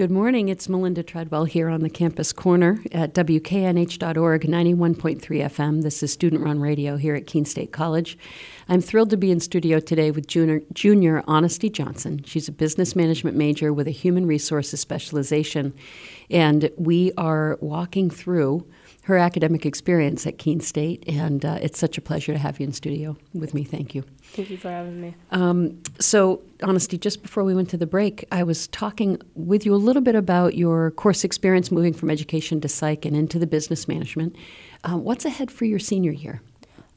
Good 0.00 0.10
morning. 0.10 0.48
It's 0.48 0.66
Melinda 0.66 1.02
Treadwell 1.02 1.44
here 1.44 1.68
on 1.68 1.82
the 1.82 1.90
campus 1.90 2.32
corner 2.32 2.82
at 2.90 3.12
WKNH.org, 3.12 4.42
91.3 4.44 5.20
FM. 5.20 5.82
This 5.82 6.02
is 6.02 6.10
student 6.10 6.42
run 6.42 6.58
radio 6.58 6.96
here 6.96 7.14
at 7.14 7.26
Keene 7.26 7.44
State 7.44 7.70
College. 7.70 8.16
I'm 8.66 8.80
thrilled 8.80 9.10
to 9.10 9.18
be 9.18 9.30
in 9.30 9.40
studio 9.40 9.78
today 9.78 10.10
with 10.10 10.26
junior, 10.26 10.62
junior 10.72 11.22
Honesty 11.26 11.68
Johnson. 11.68 12.22
She's 12.24 12.48
a 12.48 12.52
business 12.52 12.96
management 12.96 13.36
major 13.36 13.74
with 13.74 13.86
a 13.88 13.90
human 13.90 14.24
resources 14.24 14.80
specialization. 14.80 15.74
And 16.30 16.70
we 16.78 17.12
are 17.18 17.58
walking 17.60 18.08
through 18.08 18.66
her 19.10 19.18
academic 19.18 19.66
experience 19.66 20.26
at 20.26 20.38
Keene 20.38 20.60
State, 20.60 21.04
and 21.06 21.44
uh, 21.44 21.58
it's 21.60 21.78
such 21.78 21.98
a 21.98 22.00
pleasure 22.00 22.32
to 22.32 22.38
have 22.38 22.60
you 22.60 22.66
in 22.66 22.72
studio 22.72 23.16
with 23.34 23.52
me. 23.52 23.64
Thank 23.64 23.94
you. 23.94 24.04
Thank 24.22 24.50
you 24.50 24.56
for 24.56 24.70
having 24.70 25.00
me. 25.00 25.14
Um, 25.32 25.82
so, 25.98 26.40
Honesty, 26.62 26.96
just 26.96 27.22
before 27.22 27.42
we 27.44 27.54
went 27.54 27.68
to 27.70 27.76
the 27.76 27.86
break, 27.86 28.24
I 28.30 28.44
was 28.44 28.68
talking 28.68 29.20
with 29.34 29.66
you 29.66 29.74
a 29.74 29.76
little 29.76 30.00
bit 30.00 30.14
about 30.14 30.54
your 30.54 30.92
course 30.92 31.24
experience 31.24 31.70
moving 31.70 31.92
from 31.92 32.08
education 32.08 32.60
to 32.60 32.68
psych 32.68 33.04
and 33.04 33.16
into 33.16 33.38
the 33.38 33.46
business 33.46 33.88
management. 33.88 34.36
Uh, 34.84 34.96
what's 34.96 35.24
ahead 35.24 35.50
for 35.50 35.64
your 35.64 35.78
senior 35.80 36.12
year? 36.12 36.40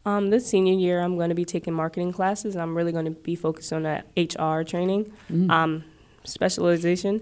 Um, 0.05 0.29
this 0.29 0.47
senior 0.47 0.73
year, 0.73 1.01
I'm 1.01 1.15
going 1.15 1.29
to 1.29 1.35
be 1.35 1.45
taking 1.45 1.73
marketing 1.73 2.11
classes, 2.11 2.55
and 2.55 2.61
I'm 2.61 2.77
really 2.77 2.91
going 2.91 3.05
to 3.05 3.11
be 3.11 3.35
focused 3.35 3.73
on 3.73 3.83
that 3.83 4.05
HR 4.15 4.63
training 4.63 5.11
mm. 5.31 5.49
um, 5.49 5.83
specialization. 6.23 7.21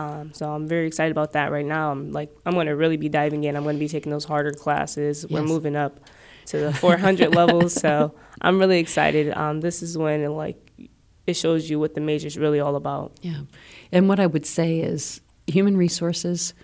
Um, 0.00 0.32
so 0.32 0.50
I'm 0.50 0.66
very 0.66 0.86
excited 0.86 1.10
about 1.10 1.32
that 1.32 1.52
right 1.52 1.64
now. 1.64 1.90
I'm 1.92 2.12
like 2.12 2.34
I'm 2.46 2.54
going 2.54 2.66
to 2.66 2.76
really 2.76 2.96
be 2.96 3.08
diving 3.08 3.44
in. 3.44 3.56
I'm 3.56 3.62
going 3.62 3.76
to 3.76 3.80
be 3.80 3.88
taking 3.88 4.10
those 4.10 4.24
harder 4.24 4.52
classes. 4.52 5.24
Yes. 5.28 5.30
We're 5.30 5.46
moving 5.46 5.76
up 5.76 6.00
to 6.46 6.58
the 6.58 6.72
400 6.72 7.34
levels, 7.34 7.74
so 7.74 8.14
I'm 8.40 8.58
really 8.58 8.78
excited. 8.78 9.36
Um, 9.36 9.60
this 9.60 9.82
is 9.82 9.96
when 9.98 10.20
it, 10.22 10.28
like 10.28 10.72
it 11.26 11.34
shows 11.34 11.68
you 11.68 11.78
what 11.78 11.94
the 11.94 12.00
major 12.00 12.26
is 12.26 12.38
really 12.38 12.60
all 12.60 12.76
about. 12.76 13.12
Yeah, 13.20 13.42
and 13.92 14.08
what 14.08 14.18
I 14.20 14.26
would 14.26 14.46
say 14.46 14.80
is 14.80 15.20
human 15.46 15.76
resources. 15.76 16.54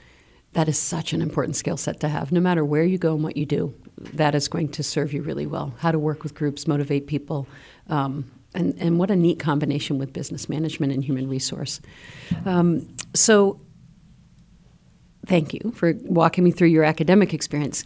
That 0.52 0.68
is 0.68 0.78
such 0.78 1.12
an 1.12 1.20
important 1.20 1.54
skill 1.54 1.76
set 1.76 2.00
to 2.00 2.08
have. 2.08 2.32
No 2.32 2.40
matter 2.40 2.64
where 2.64 2.82
you 2.82 2.96
go 2.96 3.14
and 3.14 3.22
what 3.22 3.36
you 3.36 3.44
do, 3.44 3.74
that 4.14 4.34
is 4.34 4.48
going 4.48 4.70
to 4.70 4.82
serve 4.82 5.12
you 5.12 5.20
really 5.20 5.46
well. 5.46 5.74
How 5.78 5.92
to 5.92 5.98
work 5.98 6.22
with 6.22 6.34
groups, 6.34 6.66
motivate 6.66 7.06
people, 7.06 7.46
um, 7.88 8.30
and, 8.56 8.74
and 8.78 8.98
what 8.98 9.10
a 9.10 9.16
neat 9.16 9.38
combination 9.38 9.98
with 9.98 10.12
business 10.12 10.48
management 10.48 10.92
and 10.92 11.04
human 11.04 11.28
resource. 11.28 11.80
Um, 12.44 12.88
so, 13.14 13.60
thank 15.26 15.54
you 15.54 15.72
for 15.74 15.94
walking 16.04 16.44
me 16.44 16.50
through 16.50 16.68
your 16.68 16.84
academic 16.84 17.34
experience. 17.34 17.84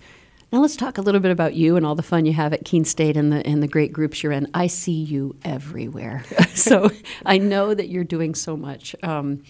Now 0.53 0.61
let's 0.61 0.77
talk 0.77 0.99
a 0.99 1.01
little 1.01 1.21
bit 1.21 1.31
about 1.31 1.55
you 1.55 1.77
and 1.77 1.87
all 1.87 1.95
the 1.95 2.03
fun 2.03 2.27
you 2.27 2.33
have 2.33 2.53
at 2.53 2.65
Keene 2.65 2.85
State 2.85 3.17
and 3.17 3.33
the 3.33 3.47
and 3.47 3.63
the 3.63 3.69
great 3.69 3.93
groups 3.93 4.23
you're 4.23 4.33
in. 4.33 4.49
I 4.53 4.67
see 4.67 5.03
you 5.05 5.37
everywhere, 5.45 6.25
so 6.55 6.91
I 7.25 7.39
know 7.39 7.73
that 7.73 7.89
you're 7.89 8.05
doing 8.05 8.35
so 8.35 8.57
much. 8.57 8.97
Um, 9.03 9.43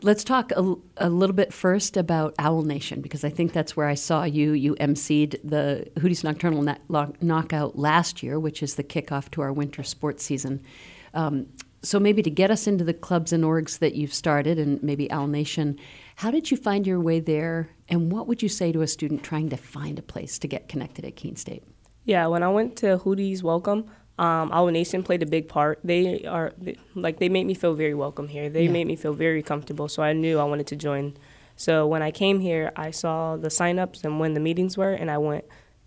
Let's 0.00 0.22
talk 0.22 0.52
a, 0.52 0.74
a, 0.98 1.08
little 1.08 1.34
bit 1.34 1.52
first 1.52 1.96
about 1.96 2.34
Owl 2.38 2.62
Nation 2.62 3.00
because 3.00 3.24
I 3.24 3.30
think 3.30 3.52
that's 3.52 3.76
where 3.76 3.88
I 3.88 3.94
saw 3.94 4.22
you. 4.22 4.52
You 4.52 4.76
emceed 4.76 5.40
the 5.42 5.90
Hooties 5.96 6.22
Nocturnal 6.22 6.62
na- 6.62 7.10
Knockout 7.20 7.76
last 7.76 8.22
year, 8.22 8.38
which 8.38 8.62
is 8.62 8.76
the 8.76 8.84
kickoff 8.84 9.28
to 9.32 9.40
our 9.40 9.52
winter 9.52 9.82
sports 9.82 10.24
season. 10.24 10.62
Um, 11.14 11.46
so 11.82 11.98
maybe 11.98 12.22
to 12.22 12.30
get 12.30 12.50
us 12.50 12.68
into 12.68 12.84
the 12.84 12.94
clubs 12.94 13.32
and 13.32 13.42
orgs 13.42 13.80
that 13.80 13.94
you've 13.94 14.14
started, 14.14 14.58
and 14.58 14.80
maybe 14.82 15.10
Owl 15.10 15.26
Nation, 15.26 15.78
how 16.16 16.30
did 16.30 16.50
you 16.50 16.56
find 16.56 16.86
your 16.86 17.00
way 17.00 17.18
there, 17.18 17.68
and 17.88 18.12
what 18.12 18.28
would 18.28 18.42
you 18.42 18.48
say 18.48 18.70
to 18.70 18.82
a 18.82 18.86
student 18.86 19.24
trying 19.24 19.48
to 19.48 19.56
find 19.56 19.98
a 19.98 20.02
place 20.02 20.38
to 20.40 20.48
get 20.48 20.68
connected 20.68 21.04
at 21.04 21.16
Keene 21.16 21.36
State? 21.36 21.64
Yeah, 22.04 22.26
when 22.28 22.42
I 22.42 22.48
went 22.48 22.76
to 22.78 22.98
Hooties 22.98 23.42
Welcome, 23.42 23.90
um, 24.18 24.50
Owl 24.52 24.68
Nation 24.68 25.02
played 25.02 25.22
a 25.22 25.26
big 25.26 25.48
part. 25.48 25.78
They 25.84 26.24
are 26.24 26.52
they, 26.58 26.76
like 26.94 27.18
they 27.18 27.28
made 27.28 27.46
me 27.46 27.54
feel 27.54 27.74
very 27.74 27.94
welcome 27.94 28.28
here. 28.28 28.50
They 28.50 28.64
yeah. 28.64 28.70
made 28.70 28.86
me 28.86 28.96
feel 28.96 29.12
very 29.14 29.42
comfortable. 29.42 29.88
So 29.88 30.02
I 30.02 30.12
knew 30.12 30.38
I 30.38 30.44
wanted 30.44 30.66
to 30.68 30.76
join. 30.76 31.16
So 31.56 31.86
when 31.86 32.02
I 32.02 32.10
came 32.10 32.40
here, 32.40 32.72
I 32.76 32.90
saw 32.90 33.36
the 33.36 33.48
signups 33.48 34.04
and 34.04 34.18
when 34.18 34.34
the 34.34 34.40
meetings 34.40 34.76
were, 34.76 34.92
and 34.92 35.10
I 35.10 35.18
went. 35.18 35.44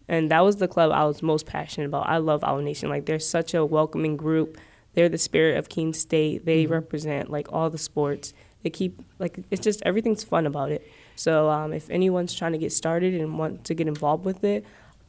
And 0.08 0.32
that 0.32 0.44
was 0.44 0.58
the 0.58 0.68
club 0.68 0.92
I 0.92 1.06
was 1.06 1.22
most 1.22 1.46
passionate 1.46 1.86
about. 1.88 2.09
I 2.09 2.18
love 2.18 2.44
Owl 2.44 2.59
Nation. 2.59 2.90
Like 2.90 3.06
they're 3.06 3.20
such 3.20 3.53
a 3.53 3.66
welcoming 3.66 4.18
group. 4.18 4.58
They're 4.94 5.09
the 5.09 5.18
spirit 5.18 5.58
of 5.58 5.70
Keene 5.70 5.94
State. 5.94 6.46
They 6.46 6.64
mm-hmm. 6.64 6.74
represent 6.74 7.30
like 7.30 7.52
all 7.52 7.70
the 7.70 7.78
sports. 7.78 8.34
They 8.64 8.70
keep 8.70 9.02
like 9.20 9.40
it's 9.50 9.62
just 9.62 9.81
everything's 9.86 10.24
fun 10.24 10.46
about 10.46 10.72
it. 10.72 10.90
So 11.16 11.50
um, 11.50 11.74
if 11.74 11.90
anyone's 11.90 12.34
trying 12.34 12.53
to 12.53 12.58
get 12.58 12.72
started 12.72 13.14
and 13.14 13.38
want 13.38 13.66
to 13.66 13.74
get 13.74 13.88
involved 13.88 14.25
with 14.25 14.44
it, 14.44 14.66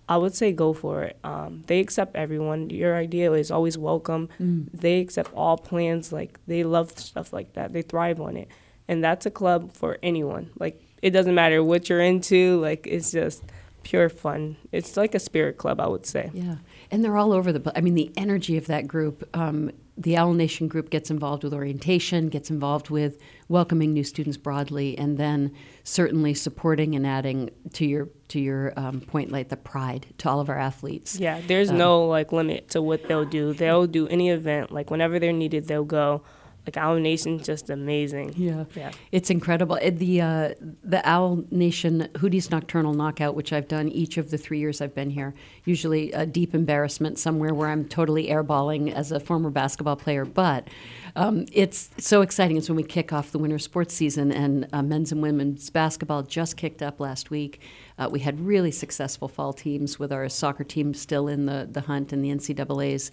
I 0.08 0.16
would 0.16 0.34
say 0.34 0.52
go 0.52 0.72
for 0.72 1.02
it. 1.04 1.18
Um, 1.24 1.62
they 1.66 1.80
accept 1.80 2.16
everyone. 2.16 2.70
Your 2.70 2.96
idea 2.96 3.32
is 3.32 3.50
always 3.50 3.78
welcome. 3.78 4.28
Mm. 4.40 4.68
They 4.72 5.00
accept 5.00 5.32
all 5.34 5.56
plans. 5.56 6.12
Like 6.12 6.38
they 6.46 6.64
love 6.64 6.98
stuff 6.98 7.32
like 7.32 7.54
that. 7.54 7.72
They 7.72 7.82
thrive 7.82 8.20
on 8.20 8.36
it, 8.36 8.48
and 8.88 9.02
that's 9.02 9.26
a 9.26 9.30
club 9.30 9.74
for 9.74 9.98
anyone. 10.02 10.50
Like 10.58 10.82
it 11.00 11.10
doesn't 11.10 11.34
matter 11.34 11.62
what 11.62 11.88
you're 11.88 12.00
into. 12.00 12.60
Like 12.60 12.86
it's 12.86 13.12
just 13.12 13.42
pure 13.84 14.08
fun. 14.08 14.56
It's 14.70 14.96
like 14.96 15.14
a 15.14 15.18
spirit 15.18 15.56
club, 15.56 15.80
I 15.80 15.86
would 15.86 16.06
say. 16.06 16.30
Yeah, 16.34 16.56
and 16.90 17.04
they're 17.04 17.16
all 17.16 17.32
over 17.32 17.52
the. 17.52 17.60
place. 17.60 17.74
I 17.76 17.80
mean, 17.80 17.94
the 17.94 18.12
energy 18.16 18.56
of 18.56 18.66
that 18.66 18.86
group. 18.86 19.28
Um, 19.36 19.70
the 19.96 20.16
Owl 20.16 20.32
Nation 20.32 20.68
group 20.68 20.88
gets 20.88 21.10
involved 21.10 21.44
with 21.44 21.52
orientation, 21.52 22.28
gets 22.28 22.50
involved 22.50 22.88
with 22.88 23.18
welcoming 23.52 23.92
new 23.92 24.02
students 24.02 24.36
broadly, 24.36 24.98
and 24.98 25.18
then 25.18 25.52
certainly 25.84 26.34
supporting 26.34 26.96
and 26.96 27.06
adding 27.06 27.50
to 27.74 27.86
your 27.86 28.08
to 28.28 28.40
your 28.40 28.72
um, 28.76 29.00
point, 29.00 29.30
like 29.30 29.50
the 29.50 29.56
pride 29.56 30.06
to 30.18 30.28
all 30.28 30.40
of 30.40 30.48
our 30.48 30.58
athletes. 30.58 31.20
Yeah, 31.20 31.40
there's 31.46 31.70
um, 31.70 31.78
no 31.78 32.06
like 32.06 32.32
limit 32.32 32.70
to 32.70 32.82
what 32.82 33.06
they'll 33.06 33.26
do. 33.26 33.52
They'll 33.52 33.86
do 33.86 34.08
any 34.08 34.30
event, 34.30 34.72
like 34.72 34.90
whenever 34.90 35.18
they're 35.20 35.32
needed, 35.32 35.68
they'll 35.68 35.84
go 35.84 36.22
like 36.66 36.76
Owl 36.76 36.96
Nation's 36.96 37.44
just 37.44 37.70
amazing. 37.70 38.34
Yeah, 38.36 38.64
yeah, 38.74 38.92
it's 39.10 39.30
incredible. 39.30 39.78
The 39.82 40.20
uh, 40.20 40.54
the 40.84 41.00
Owl 41.08 41.44
Nation 41.50 42.08
Hooties 42.14 42.50
Nocturnal 42.50 42.94
Knockout, 42.94 43.34
which 43.34 43.52
I've 43.52 43.68
done 43.68 43.88
each 43.88 44.16
of 44.16 44.30
the 44.30 44.38
three 44.38 44.58
years 44.58 44.80
I've 44.80 44.94
been 44.94 45.10
here. 45.10 45.34
Usually 45.64 46.12
a 46.12 46.24
deep 46.24 46.54
embarrassment 46.54 47.18
somewhere 47.18 47.52
where 47.52 47.68
I'm 47.68 47.84
totally 47.86 48.28
airballing 48.28 48.92
as 48.92 49.10
a 49.10 49.18
former 49.18 49.50
basketball 49.50 49.96
player, 49.96 50.24
but 50.24 50.68
um, 51.16 51.46
it's 51.52 51.90
so 51.98 52.22
exciting. 52.22 52.56
It's 52.56 52.68
when 52.68 52.76
we 52.76 52.84
kick 52.84 53.12
off 53.12 53.32
the 53.32 53.38
winter 53.38 53.58
sports 53.58 53.94
season, 53.94 54.30
and 54.30 54.68
uh, 54.72 54.82
men's 54.82 55.10
and 55.10 55.20
women's 55.20 55.68
basketball 55.68 56.22
just 56.22 56.56
kicked 56.56 56.82
up 56.82 57.00
last 57.00 57.30
week. 57.30 57.60
Uh, 57.98 58.08
we 58.10 58.20
had 58.20 58.40
really 58.40 58.70
successful 58.70 59.28
fall 59.28 59.52
teams 59.52 59.98
with 59.98 60.12
our 60.12 60.28
soccer 60.28 60.64
team 60.64 60.94
still 60.94 61.26
in 61.26 61.46
the 61.46 61.68
the 61.70 61.82
hunt 61.82 62.12
and 62.12 62.24
the 62.24 62.30
NCAA's 62.30 63.10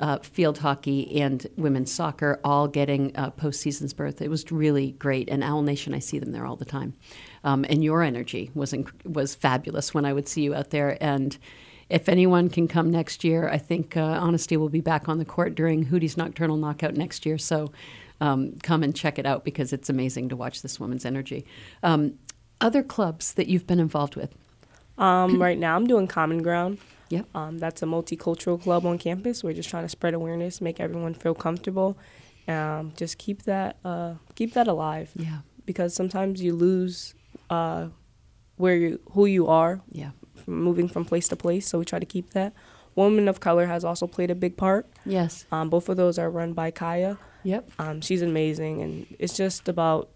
uh, 0.00 0.18
field 0.18 0.58
hockey 0.58 1.20
and 1.20 1.46
women's 1.56 1.92
soccer 1.92 2.40
all 2.44 2.68
getting 2.68 3.14
uh, 3.16 3.30
postseason's 3.30 3.92
berth. 3.92 4.20
It 4.20 4.30
was 4.30 4.50
really 4.50 4.92
great. 4.92 5.28
And 5.28 5.42
Owl 5.42 5.62
Nation, 5.62 5.94
I 5.94 5.98
see 5.98 6.18
them 6.18 6.32
there 6.32 6.46
all 6.46 6.56
the 6.56 6.64
time. 6.64 6.94
Um, 7.44 7.64
and 7.68 7.84
your 7.84 8.02
energy 8.02 8.50
was 8.54 8.72
inc- 8.72 9.04
was 9.04 9.34
fabulous 9.34 9.94
when 9.94 10.04
I 10.04 10.12
would 10.12 10.28
see 10.28 10.42
you 10.42 10.54
out 10.54 10.70
there. 10.70 10.96
And 11.00 11.36
if 11.90 12.08
anyone 12.08 12.48
can 12.48 12.66
come 12.66 12.90
next 12.90 13.24
year, 13.24 13.48
I 13.48 13.58
think 13.58 13.96
uh, 13.96 14.02
Honesty 14.02 14.56
will 14.56 14.70
be 14.70 14.80
back 14.80 15.08
on 15.08 15.18
the 15.18 15.24
court 15.24 15.54
during 15.54 15.86
Hootie's 15.86 16.16
Nocturnal 16.16 16.56
Knockout 16.56 16.94
next 16.94 17.26
year. 17.26 17.38
So 17.38 17.72
um, 18.20 18.56
come 18.62 18.82
and 18.82 18.94
check 18.96 19.18
it 19.18 19.26
out 19.26 19.44
because 19.44 19.72
it's 19.72 19.90
amazing 19.90 20.30
to 20.30 20.36
watch 20.36 20.62
this 20.62 20.80
woman's 20.80 21.04
energy. 21.04 21.44
Um, 21.82 22.18
other 22.60 22.82
clubs 22.82 23.34
that 23.34 23.48
you've 23.48 23.66
been 23.66 23.80
involved 23.80 24.16
with? 24.16 24.34
Um, 24.96 25.42
right 25.42 25.58
now, 25.58 25.76
I'm 25.76 25.86
doing 25.86 26.06
Common 26.06 26.42
Ground. 26.42 26.78
Yep. 27.14 27.26
Um, 27.34 27.58
that's 27.58 27.82
a 27.82 27.86
multicultural 27.86 28.60
club 28.60 28.84
on 28.86 28.98
campus. 28.98 29.42
We're 29.42 29.54
just 29.54 29.68
trying 29.68 29.84
to 29.84 29.88
spread 29.88 30.14
awareness, 30.14 30.60
make 30.60 30.80
everyone 30.80 31.14
feel 31.14 31.34
comfortable, 31.34 31.98
um, 32.48 32.92
just 32.96 33.18
keep 33.18 33.42
that 33.44 33.76
uh, 33.84 34.14
keep 34.34 34.54
that 34.54 34.68
alive. 34.68 35.10
Yeah. 35.16 35.38
Because 35.66 35.94
sometimes 35.94 36.42
you 36.42 36.54
lose 36.54 37.14
uh, 37.50 37.88
where 38.56 38.76
you 38.76 39.00
who 39.12 39.26
you 39.26 39.46
are. 39.48 39.80
Yeah. 39.90 40.10
From 40.34 40.62
moving 40.62 40.88
from 40.88 41.04
place 41.04 41.28
to 41.28 41.36
place, 41.36 41.66
so 41.68 41.78
we 41.78 41.84
try 41.84 41.98
to 41.98 42.06
keep 42.06 42.30
that. 42.30 42.52
Woman 42.96 43.28
of 43.28 43.40
Color 43.40 43.66
has 43.66 43.84
also 43.84 44.06
played 44.06 44.30
a 44.30 44.34
big 44.34 44.56
part. 44.56 44.86
Yes. 45.04 45.46
Um, 45.50 45.70
both 45.70 45.88
of 45.88 45.96
those 45.96 46.18
are 46.18 46.30
run 46.30 46.52
by 46.52 46.70
Kaya. 46.70 47.18
Yep. 47.44 47.70
Um, 47.78 48.00
she's 48.00 48.22
amazing, 48.22 48.82
and 48.82 49.06
it's 49.18 49.36
just 49.36 49.68
about 49.68 50.10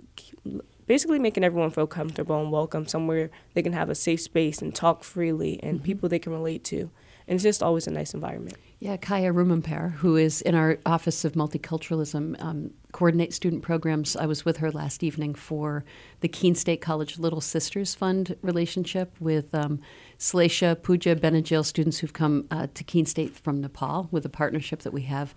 basically 0.88 1.18
making 1.18 1.44
everyone 1.44 1.70
feel 1.70 1.86
comfortable 1.86 2.40
and 2.40 2.50
welcome 2.50 2.86
somewhere 2.88 3.30
they 3.54 3.62
can 3.62 3.74
have 3.74 3.90
a 3.90 3.94
safe 3.94 4.20
space 4.20 4.60
and 4.60 4.74
talk 4.74 5.04
freely 5.04 5.62
and 5.62 5.76
mm-hmm. 5.76 5.84
people 5.84 6.08
they 6.08 6.18
can 6.18 6.32
relate 6.32 6.64
to. 6.64 6.90
And 7.28 7.34
it's 7.34 7.44
just 7.44 7.62
always 7.62 7.86
a 7.86 7.90
nice 7.90 8.14
environment. 8.14 8.56
Yeah, 8.80 8.96
Kaya 8.96 9.34
Rumampar, 9.34 9.92
who 9.92 10.16
is 10.16 10.40
in 10.40 10.54
our 10.54 10.78
Office 10.86 11.26
of 11.26 11.32
Multiculturalism, 11.32 12.42
um, 12.42 12.70
coordinate 12.92 13.34
student 13.34 13.62
programs. 13.62 14.16
I 14.16 14.24
was 14.24 14.46
with 14.46 14.56
her 14.58 14.70
last 14.70 15.02
evening 15.02 15.34
for 15.34 15.84
the 16.20 16.28
Keene 16.28 16.54
State 16.54 16.80
College 16.80 17.18
Little 17.18 17.42
Sisters 17.42 17.94
Fund 17.94 18.34
relationship 18.40 19.14
with 19.20 19.54
um, 19.54 19.80
Puja 20.18 21.16
Benajil 21.16 21.66
students 21.66 21.98
who've 21.98 22.12
come 22.14 22.46
uh, 22.50 22.68
to 22.72 22.82
Keene 22.82 23.04
State 23.04 23.36
from 23.36 23.60
Nepal 23.60 24.08
with 24.10 24.24
a 24.24 24.30
partnership 24.30 24.80
that 24.80 24.92
we 24.94 25.02
have 25.02 25.34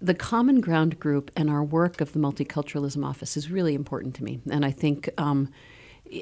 the 0.00 0.14
Common 0.14 0.60
Ground 0.60 0.98
Group 0.98 1.30
and 1.36 1.48
our 1.48 1.62
work 1.62 2.00
of 2.00 2.12
the 2.12 2.18
Multiculturalism 2.18 3.04
Office 3.04 3.36
is 3.36 3.50
really 3.50 3.74
important 3.74 4.14
to 4.16 4.24
me. 4.24 4.40
And 4.50 4.64
I 4.64 4.70
think 4.70 5.08
um, 5.18 5.50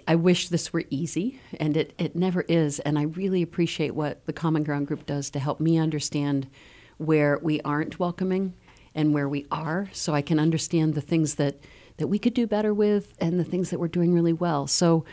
I 0.06 0.14
wish 0.16 0.48
this 0.48 0.72
were 0.72 0.84
easy, 0.90 1.40
and 1.58 1.76
it, 1.76 1.94
it 1.98 2.16
never 2.16 2.42
is. 2.42 2.80
And 2.80 2.98
I 2.98 3.02
really 3.02 3.42
appreciate 3.42 3.94
what 3.94 4.24
the 4.26 4.32
Common 4.32 4.64
Ground 4.64 4.86
Group 4.86 5.06
does 5.06 5.30
to 5.30 5.38
help 5.38 5.60
me 5.60 5.78
understand 5.78 6.48
where 6.98 7.38
we 7.42 7.60
aren't 7.60 7.98
welcoming 7.98 8.54
and 8.94 9.12
where 9.12 9.28
we 9.28 9.46
are, 9.50 9.88
so 9.92 10.14
I 10.14 10.22
can 10.22 10.40
understand 10.40 10.94
the 10.94 11.02
things 11.02 11.34
that 11.34 11.56
that 11.98 12.08
we 12.08 12.18
could 12.18 12.34
do 12.34 12.46
better 12.46 12.74
with 12.74 13.14
and 13.20 13.40
the 13.40 13.44
things 13.44 13.70
that 13.70 13.80
we're 13.80 13.88
doing 13.88 14.12
really 14.12 14.32
well. 14.32 14.66
So 14.66 15.04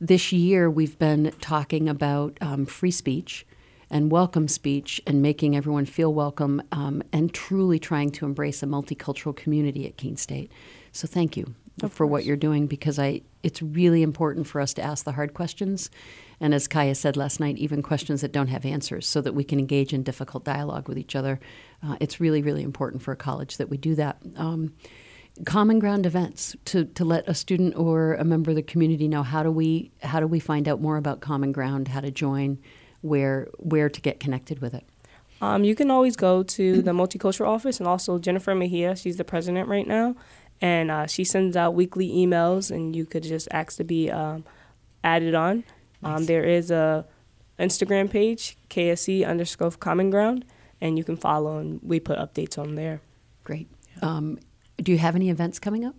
this 0.00 0.32
year 0.32 0.70
we've 0.70 0.98
been 0.98 1.32
talking 1.40 1.88
about 1.88 2.38
um, 2.40 2.64
free 2.64 2.92
speech 2.92 3.44
and 3.90 4.10
welcome 4.10 4.48
speech 4.48 5.00
and 5.06 5.22
making 5.22 5.56
everyone 5.56 5.86
feel 5.86 6.12
welcome 6.12 6.62
um, 6.72 7.02
and 7.12 7.32
truly 7.32 7.78
trying 7.78 8.10
to 8.10 8.26
embrace 8.26 8.62
a 8.62 8.66
multicultural 8.66 9.34
community 9.34 9.86
at 9.86 9.96
Keene 9.96 10.16
State. 10.16 10.52
So 10.92 11.06
thank 11.06 11.36
you 11.36 11.54
Of 11.82 11.92
for 11.92 12.06
what 12.06 12.24
you're 12.24 12.36
doing 12.36 12.66
because 12.66 12.98
I 12.98 13.22
it's 13.42 13.62
really 13.62 14.02
important 14.02 14.46
for 14.46 14.60
us 14.60 14.74
to 14.74 14.82
ask 14.82 15.04
the 15.04 15.12
hard 15.12 15.32
questions 15.32 15.90
and 16.40 16.52
as 16.52 16.66
Kaya 16.66 16.94
said 16.94 17.16
last 17.16 17.40
night 17.40 17.56
even 17.56 17.82
questions 17.82 18.20
that 18.20 18.32
don't 18.32 18.48
have 18.48 18.64
answers 18.64 19.06
so 19.06 19.20
that 19.20 19.34
we 19.34 19.44
can 19.44 19.58
engage 19.58 19.92
in 19.92 20.02
difficult 20.02 20.44
dialogue 20.44 20.88
with 20.88 20.98
each 20.98 21.14
other. 21.14 21.40
Uh, 21.82 21.96
it's 22.00 22.20
really 22.20 22.42
really 22.42 22.62
important 22.62 23.02
for 23.02 23.12
a 23.12 23.16
college 23.16 23.56
that 23.56 23.70
we 23.70 23.76
do 23.76 23.94
that. 23.94 24.18
Um, 24.36 24.74
common 25.44 25.78
ground 25.78 26.04
events 26.04 26.56
to, 26.64 26.84
to 26.84 27.04
let 27.04 27.28
a 27.28 27.34
student 27.34 27.76
or 27.76 28.14
a 28.14 28.24
member 28.24 28.50
of 28.50 28.56
the 28.56 28.62
community 28.62 29.06
know 29.06 29.22
how 29.22 29.42
do 29.42 29.50
we 29.50 29.92
how 30.02 30.20
do 30.20 30.26
we 30.26 30.40
find 30.40 30.66
out 30.68 30.80
more 30.80 30.96
about 30.96 31.20
common 31.20 31.52
ground 31.52 31.88
how 31.88 32.00
to 32.00 32.10
join 32.10 32.58
where 33.02 33.48
where 33.58 33.88
to 33.88 34.00
get 34.00 34.18
connected 34.20 34.60
with 34.60 34.74
it 34.74 34.84
Um, 35.40 35.62
you 35.64 35.74
can 35.74 35.90
always 35.90 36.16
go 36.16 36.42
to 36.42 36.82
the 36.82 36.90
multicultural 36.90 37.46
office 37.48 37.78
and 37.78 37.86
also 37.88 38.18
Jennifer 38.18 38.54
Mejia. 38.54 38.96
She's 38.96 39.16
the 39.16 39.24
president 39.24 39.68
right 39.68 39.86
now, 39.86 40.16
and 40.60 40.90
uh, 40.90 41.06
she 41.06 41.22
sends 41.24 41.56
out 41.56 41.74
weekly 41.74 42.08
emails, 42.08 42.70
and 42.74 42.96
you 42.96 43.06
could 43.06 43.22
just 43.22 43.46
ask 43.52 43.76
to 43.76 43.84
be 43.84 44.10
um, 44.10 44.44
added 45.04 45.34
on. 45.36 45.62
Um, 46.02 46.26
there 46.26 46.42
is 46.44 46.70
a 46.72 47.06
Instagram 47.58 48.10
page 48.10 48.56
KSC 48.68 49.24
underscore 49.26 49.70
Common 49.70 50.10
Ground, 50.10 50.44
and 50.80 50.98
you 50.98 51.04
can 51.04 51.16
follow, 51.16 51.58
and 51.58 51.80
we 51.82 52.00
put 52.00 52.18
updates 52.18 52.58
on 52.58 52.74
there. 52.74 53.00
great 53.44 53.68
um, 54.02 54.38
do 54.82 54.92
you 54.92 54.98
have 54.98 55.14
any 55.16 55.28
events 55.30 55.58
coming 55.58 55.84
up 55.84 55.96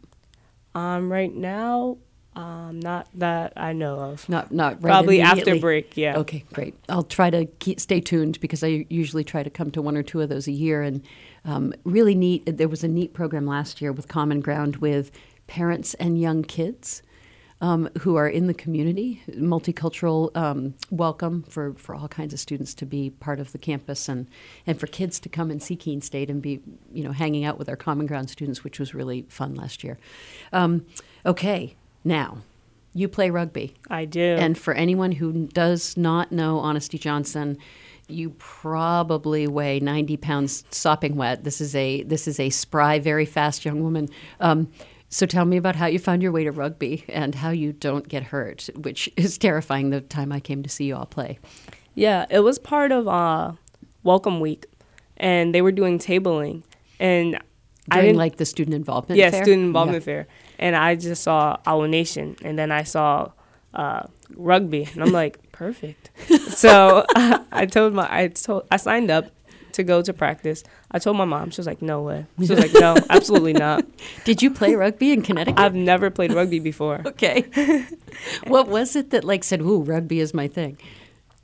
Um, 0.76 1.12
right 1.12 1.34
now, 1.34 1.98
um, 2.40 2.80
not 2.80 3.08
that 3.16 3.52
I 3.58 3.74
know 3.74 4.00
of. 4.00 4.30
not 4.30 4.52
not 4.52 4.82
right 4.82 4.92
Probably 4.92 5.20
after 5.20 5.60
break. 5.60 5.98
Yeah. 5.98 6.20
Okay, 6.20 6.46
great. 6.54 6.74
I'll 6.88 7.04
try 7.04 7.30
to 7.30 7.46
keep, 7.60 7.82
stay 7.82 8.00
tuned 8.00 8.40
because 8.40 8.64
I 8.64 8.86
usually 8.90 9.26
try 9.26 9.44
to 9.44 9.50
come 9.50 9.72
to 9.72 9.82
one 9.82 9.98
or 9.98 10.04
two 10.04 10.22
of 10.22 10.30
those 10.30 10.48
a 10.48 10.54
year. 10.54 10.82
And 10.82 11.04
um, 11.44 11.74
really 11.84 12.16
neat, 12.16 12.58
there 12.58 12.70
was 12.70 12.82
a 12.82 12.88
neat 12.88 13.14
program 13.14 13.46
last 13.46 13.82
year 13.82 13.92
with 13.92 14.08
Common 14.08 14.40
Ground 14.40 14.78
with 14.78 15.12
parents 15.48 15.96
and 15.96 16.18
young 16.20 16.44
kids 16.44 17.02
um, 17.60 17.90
who 18.00 18.16
are 18.16 18.30
in 18.30 18.48
the 18.48 18.54
community, 18.54 19.22
multicultural 19.32 20.36
um, 20.38 20.76
welcome 20.90 21.44
for, 21.44 21.74
for 21.74 21.94
all 21.94 22.08
kinds 22.08 22.34
of 22.34 22.40
students 22.40 22.74
to 22.76 22.86
be 22.86 23.10
part 23.10 23.42
of 23.42 23.52
the 23.52 23.58
campus 23.58 24.08
and, 24.08 24.28
and 24.66 24.80
for 24.80 24.88
kids 24.88 25.20
to 25.20 25.28
come 25.28 25.52
and 25.52 25.62
see 25.62 25.76
Keene 25.76 26.02
State 26.02 26.30
and 26.30 26.42
be, 26.42 26.62
you 26.94 27.04
know, 27.04 27.12
hanging 27.12 27.44
out 27.44 27.58
with 27.60 27.68
our 27.68 27.76
Common 27.76 28.06
Ground 28.06 28.30
students, 28.30 28.64
which 28.64 28.80
was 28.80 28.94
really 28.94 29.26
fun 29.28 29.56
last 29.56 29.84
year. 29.84 29.98
Um, 30.54 30.86
okay, 31.26 31.76
now, 32.04 32.40
you 32.94 33.08
play 33.08 33.30
rugby. 33.30 33.76
I 33.90 34.06
do. 34.06 34.22
And 34.22 34.58
for 34.58 34.74
anyone 34.74 35.12
who 35.12 35.48
does 35.48 35.96
not 35.98 36.32
know 36.32 36.60
Honesty 36.60 36.98
Johnson, 36.98 37.58
you 38.08 38.32
probably 38.40 39.48
weigh 39.48 39.80
90 39.80 40.18
pounds 40.18 40.64
sopping 40.72 41.16
wet. 41.16 41.44
This 41.44 41.62
is 41.62 41.76
a 41.76 42.02
this 42.04 42.28
is 42.28 42.40
a 42.40 42.50
spry, 42.50 42.98
very 43.00 43.26
fast 43.26 43.64
young 43.66 43.84
woman. 43.84 44.10
Um, 44.40 44.72
so 45.10 45.26
tell 45.26 45.46
me 45.46 45.58
about 45.58 45.76
how 45.76 45.86
you 45.88 46.00
found 46.00 46.22
your 46.24 46.32
way 46.32 46.44
to 46.44 46.52
rugby 46.52 47.04
and 47.10 47.34
how 47.36 47.50
you 47.52 47.74
don't 47.74 48.08
get 48.08 48.24
hurt, 48.24 48.70
which 48.76 49.10
is 49.18 49.38
terrifying. 49.38 49.90
The 49.92 50.02
time 50.02 50.32
I 50.32 50.40
came 50.40 50.64
to 50.64 50.70
see 50.70 50.86
you 50.86 50.96
all 50.96 51.06
play. 51.06 51.38
Yeah, 51.96 52.26
it 52.30 52.40
was 52.40 52.58
part 52.60 52.92
of 52.92 53.08
uh, 53.08 53.54
Welcome 54.04 54.40
Week, 54.40 54.66
and 55.18 55.54
they 55.54 55.62
were 55.62 55.72
doing 55.72 56.00
tabling, 56.00 56.64
and 57.00 57.36
I 57.92 57.96
During 57.98 58.06
didn't 58.08 58.18
like 58.18 58.38
the 58.38 58.46
student 58.46 58.76
involvement 58.76 59.20
yeah 59.20 59.32
fair? 59.32 59.44
student 59.44 59.66
involvement 59.68 60.02
Yeah. 60.02 60.06
fair, 60.06 60.28
and 60.60 60.76
I 60.76 60.96
just 60.96 61.24
saw 61.24 61.58
Owl 61.66 61.88
Nation, 61.88 62.36
and 62.44 62.60
then 62.60 62.72
I 62.72 62.84
saw 62.84 63.32
uh, 63.74 64.04
rugby, 64.36 64.88
and 64.94 65.02
I'm 65.02 65.12
like 65.12 65.52
perfect. 65.52 66.12
so 66.50 67.06
I 67.16 67.66
told 67.66 67.94
my 67.94 68.08
I 68.10 68.28
told 68.28 68.68
I 68.70 68.78
signed 68.78 69.10
up 69.10 69.26
to 69.72 69.84
go 69.84 70.02
to 70.02 70.14
practice. 70.14 70.64
I 70.92 71.00
told 71.00 71.16
my 71.18 71.26
mom. 71.26 71.52
She 71.52 71.60
was 71.60 71.68
like, 71.68 71.82
"No 71.82 72.02
way." 72.02 72.26
She 72.38 72.54
was 72.54 72.60
like, 72.60 72.74
"No, 72.74 72.98
absolutely 73.10 73.54
not." 73.54 73.86
Did 74.26 74.42
you 74.42 74.52
play 74.52 74.76
rugby 74.76 75.12
in 75.12 75.22
Connecticut? 75.22 75.60
I've 75.60 75.76
never 75.76 76.10
played 76.10 76.34
rugby 76.34 76.60
before. 76.60 77.02
okay. 77.06 77.46
what 78.48 78.68
was 78.68 78.96
it 78.96 79.12
that 79.12 79.24
like 79.24 79.44
said, 79.44 79.62
"Ooh, 79.62 79.82
rugby 79.82 80.20
is 80.20 80.34
my 80.34 80.48
thing"? 80.48 80.78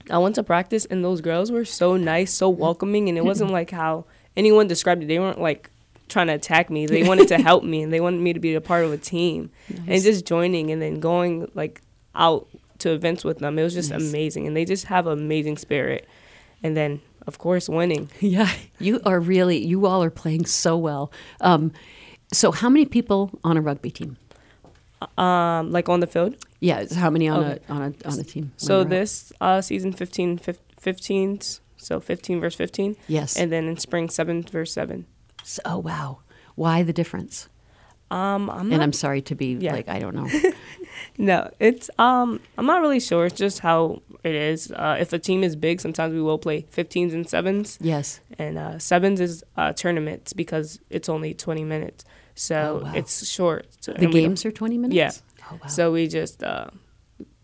I 0.09 0.19
went 0.19 0.35
to 0.35 0.43
practice 0.43 0.85
and 0.85 1.03
those 1.03 1.21
girls 1.21 1.51
were 1.51 1.65
so 1.65 1.97
nice, 1.97 2.31
so 2.31 2.49
welcoming, 2.49 3.09
and 3.09 3.17
it 3.17 3.25
wasn't 3.25 3.51
like 3.51 3.71
how 3.71 4.05
anyone 4.35 4.67
described 4.67 5.03
it. 5.03 5.07
They 5.07 5.19
weren't 5.19 5.41
like 5.41 5.71
trying 6.09 6.27
to 6.27 6.33
attack 6.33 6.69
me. 6.69 6.85
They 6.85 7.03
wanted 7.03 7.27
to 7.29 7.37
help 7.49 7.63
me 7.63 7.81
and 7.81 7.91
they 7.91 7.99
wanted 7.99 8.21
me 8.21 8.33
to 8.33 8.39
be 8.39 8.53
a 8.55 8.61
part 8.61 8.85
of 8.85 8.91
a 8.91 8.97
team. 8.97 9.49
And 9.87 10.01
just 10.03 10.25
joining 10.25 10.71
and 10.71 10.81
then 10.81 10.99
going 10.99 11.49
like 11.55 11.81
out 12.13 12.47
to 12.79 12.91
events 12.91 13.23
with 13.23 13.39
them. 13.39 13.57
It 13.59 13.63
was 13.63 13.73
just 13.73 13.91
Nice. 13.91 14.09
amazing. 14.09 14.47
And 14.47 14.55
they 14.55 14.65
just 14.65 14.85
have 14.85 15.07
amazing 15.07 15.57
spirit. 15.57 16.07
And 16.63 16.75
then 16.77 17.01
of 17.27 17.37
course 17.39 17.67
winning. 17.69 18.09
Yeah, 18.19 18.51
you 18.79 19.01
are 19.05 19.19
really, 19.19 19.57
you 19.57 19.85
all 19.87 20.03
are 20.03 20.11
playing 20.11 20.45
so 20.45 20.77
well. 20.77 21.11
Um, 21.41 21.71
so, 22.31 22.51
how 22.51 22.69
many 22.69 22.85
people 22.85 23.31
on 23.43 23.55
a 23.57 23.61
rugby 23.61 23.91
team? 23.91 24.17
Um, 25.17 25.71
like 25.71 25.89
on 25.89 25.99
the 25.99 26.07
field. 26.07 26.35
Yeah, 26.59 26.85
how 26.95 27.09
many 27.09 27.27
on 27.27 27.43
Okay. 27.43 27.59
a 27.67 27.71
on 27.71 27.81
a 27.81 28.07
on 28.07 28.19
a 28.19 28.23
team? 28.23 28.51
So 28.57 28.79
When 28.79 28.89
they're 28.89 28.99
out? 28.99 29.01
this 29.01 29.33
uh, 29.41 29.61
season 29.61 29.91
15, 29.93 30.39
15s, 30.39 31.59
so 31.77 31.99
15 31.99 32.39
versus 32.41 32.57
15. 32.57 32.95
yes. 33.07 33.37
And 33.37 33.51
then 33.51 33.65
in 33.67 33.77
spring 33.77 34.09
7 34.09 34.43
versus 34.43 34.73
7. 34.73 35.05
So- 35.47 35.61
oh 35.65 35.77
wow, 35.89 36.19
why 36.55 36.83
the 36.83 36.93
difference? 37.01 37.47
Um, 38.11 38.49
I'm 38.51 38.71
and 38.71 38.81
I'm 38.83 38.93
sorry 38.93 39.21
to 39.29 39.35
be 39.35 39.49
Yeah. 39.59 39.73
like 39.73 39.87
I 39.89 39.99
don't 39.99 40.15
know. 40.15 40.29
No, 41.17 41.49
it's 41.59 41.89
um 41.99 42.39
I'm 42.57 42.65
not 42.65 42.81
really 42.81 42.99
sure. 43.01 43.25
It's 43.25 43.37
just 43.37 43.59
how 43.59 44.01
it 44.23 44.35
is. 44.35 44.71
Uh, 44.71 44.95
if 44.99 45.11
a 45.13 45.19
team 45.19 45.43
is 45.43 45.55
big, 45.55 45.81
sometimes 45.81 46.13
we 46.13 46.21
will 46.21 46.37
play 46.37 46.63
15s 46.71 47.13
and 47.13 47.25
7s, 47.25 47.77
yes, 47.81 48.19
and 48.39 48.57
uh, 48.57 48.71
7s 48.79 49.19
is 49.19 49.43
uh, 49.57 49.71
tournaments 49.73 50.33
because 50.33 50.79
it's 50.89 51.09
only 51.09 51.33
20 51.33 51.63
minutes, 51.63 52.05
so 52.33 52.79
Oh, 52.81 52.85
wow. 52.85 52.93
it's 52.95 53.27
short. 53.27 53.67
So, 53.81 53.91
the 53.91 53.97
and 54.05 54.07
we 54.13 54.21
don't- 54.21 54.29
games 54.29 54.45
are 54.45 54.51
20 54.51 54.77
minutes. 54.77 54.95
Yeah. 54.95 55.11
Oh 55.51 55.59
wow. 55.61 55.67
So, 55.67 55.91
we 55.91 56.07
just 56.07 56.43
uh, 56.43 56.67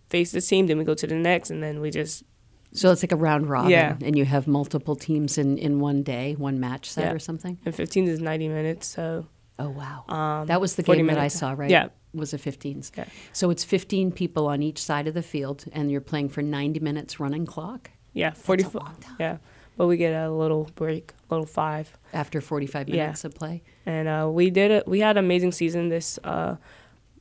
face 0.10 0.32
this 0.32 0.48
team, 0.48 0.68
then 0.68 0.78
we 0.78 0.84
go 0.86 0.96
to 0.96 1.08
the 1.08 1.16
next, 1.16 1.50
and 1.52 1.62
then 1.62 1.82
we 1.82 1.92
just 1.92 2.24
it's 2.72 3.04
like 3.04 3.12
a 3.12 3.16
round 3.16 3.48
robin, 3.50 3.72
Yeah. 3.72 3.96
and 4.02 4.18
you 4.18 4.26
have 4.26 4.48
multiple 4.48 4.96
teams 4.96 5.38
in 5.38 5.58
in 5.58 5.80
one 5.80 6.04
day, 6.04 6.34
one 6.38 6.60
match 6.60 6.90
set 6.90 7.06
Yeah. 7.06 7.14
or 7.14 7.20
something. 7.20 7.58
and 7.66 7.76
15s 7.76 8.08
is 8.10 8.20
90 8.20 8.48
minutes. 8.48 8.88
So 8.88 9.26
Oh 9.60 9.70
wow. 9.70 10.06
um, 10.08 10.48
That 10.48 10.60
was 10.62 10.76
the 10.76 10.84
40 10.84 11.00
game 11.00 11.08
that 11.08 11.18
I 11.20 11.28
saw, 11.28 11.52
right? 11.52 11.70
Yeah. 11.70 11.90
Was 12.14 12.34
a 12.34 12.38
15s. 12.38 12.92
Yeah. 12.98 13.06
So 13.34 13.50
it's 13.52 13.64
15 13.64 14.12
people 14.12 14.48
on 14.48 14.62
each 14.64 14.80
side 14.80 15.08
of 15.08 15.14
the 15.14 15.22
field, 15.24 15.66
and 15.72 15.90
you're 15.92 16.02
playing 16.02 16.30
for 16.30 16.42
90 16.42 16.80
minutes 16.80 17.20
running 17.20 17.46
clock 17.46 17.92
yeah, 18.14 18.32
40. 18.34 18.64
That's 18.64 18.76
a 18.76 18.78
long 18.80 18.96
time. 19.00 19.16
Yeah, 19.20 19.38
but 19.78 19.88
we 19.88 19.96
get 19.98 20.14
a 20.14 20.30
little 20.30 20.70
break, 20.76 21.14
a 21.30 21.34
little 21.34 21.46
five. 21.46 21.94
after 22.14 22.42
45 22.42 22.90
Yeah. 22.90 23.04
minutes 23.04 23.24
of 23.24 23.34
play. 23.36 23.62
and 23.86 24.08
uh, 24.08 24.30
we 24.30 24.50
did. 24.50 24.84
We 24.88 25.00
had 25.00 25.18
an 25.18 25.24
amazing 25.26 25.54
season 25.54 25.88
this 25.90 26.20
uh, 26.26 26.56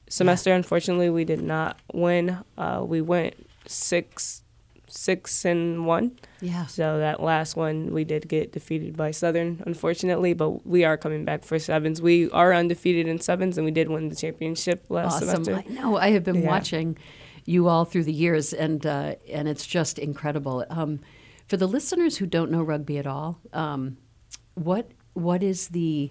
semester. 0.09 0.53
Unfortunately, 0.53 1.11
we 1.11 1.25
did 1.25 1.43
not 1.43 1.79
win. 1.93 2.39
Uh, 2.59 2.83
we 2.85 3.01
went 3.01 3.35
six, 3.67 4.43
six 4.91 5.45
and 5.45 5.87
one. 5.87 6.19
Yeah. 6.41 6.67
So 6.67 6.99
that 6.99 7.23
last 7.23 7.57
one, 7.57 7.93
we 7.93 8.05
did 8.05 8.29
get 8.29 8.53
defeated 8.53 8.97
by 8.97 9.11
Southern, 9.11 9.63
unfortunately. 9.67 10.33
But 10.35 10.67
we 10.67 10.85
are 10.85 10.97
coming 10.97 11.25
back 11.25 11.45
for 11.45 11.59
sevens. 11.59 12.01
We 12.03 12.31
are 12.31 12.53
undefeated 12.53 13.07
in 13.09 13.21
sevens, 13.21 13.57
and 13.59 13.65
we 13.65 13.71
did 13.71 13.89
win 13.89 14.09
the 14.09 14.17
championship 14.17 14.87
last 14.89 15.23
awesome. 15.23 15.45
semester. 15.45 15.71
I 15.71 15.73
know. 15.73 15.97
I 15.97 16.11
have 16.11 16.25
been 16.25 16.43
Yeah. 16.43 16.49
watching 16.49 16.97
you 17.47 17.69
all 17.69 17.85
through 17.85 18.05
the 18.05 18.13
years, 18.13 18.53
and 18.53 18.85
uh, 18.87 19.15
and 19.31 19.49
it's 19.49 19.67
just 19.67 19.99
incredible. 19.99 20.65
Um, 20.71 21.01
for 21.49 21.57
the 21.57 21.67
listeners 21.67 22.17
who 22.19 22.27
don't 22.27 22.51
know 22.51 22.63
rugby 22.63 22.99
at 22.99 23.07
all, 23.07 23.39
um, 23.53 23.97
what 24.55 24.91
what 25.15 25.43
is 25.43 25.69
the 25.69 26.11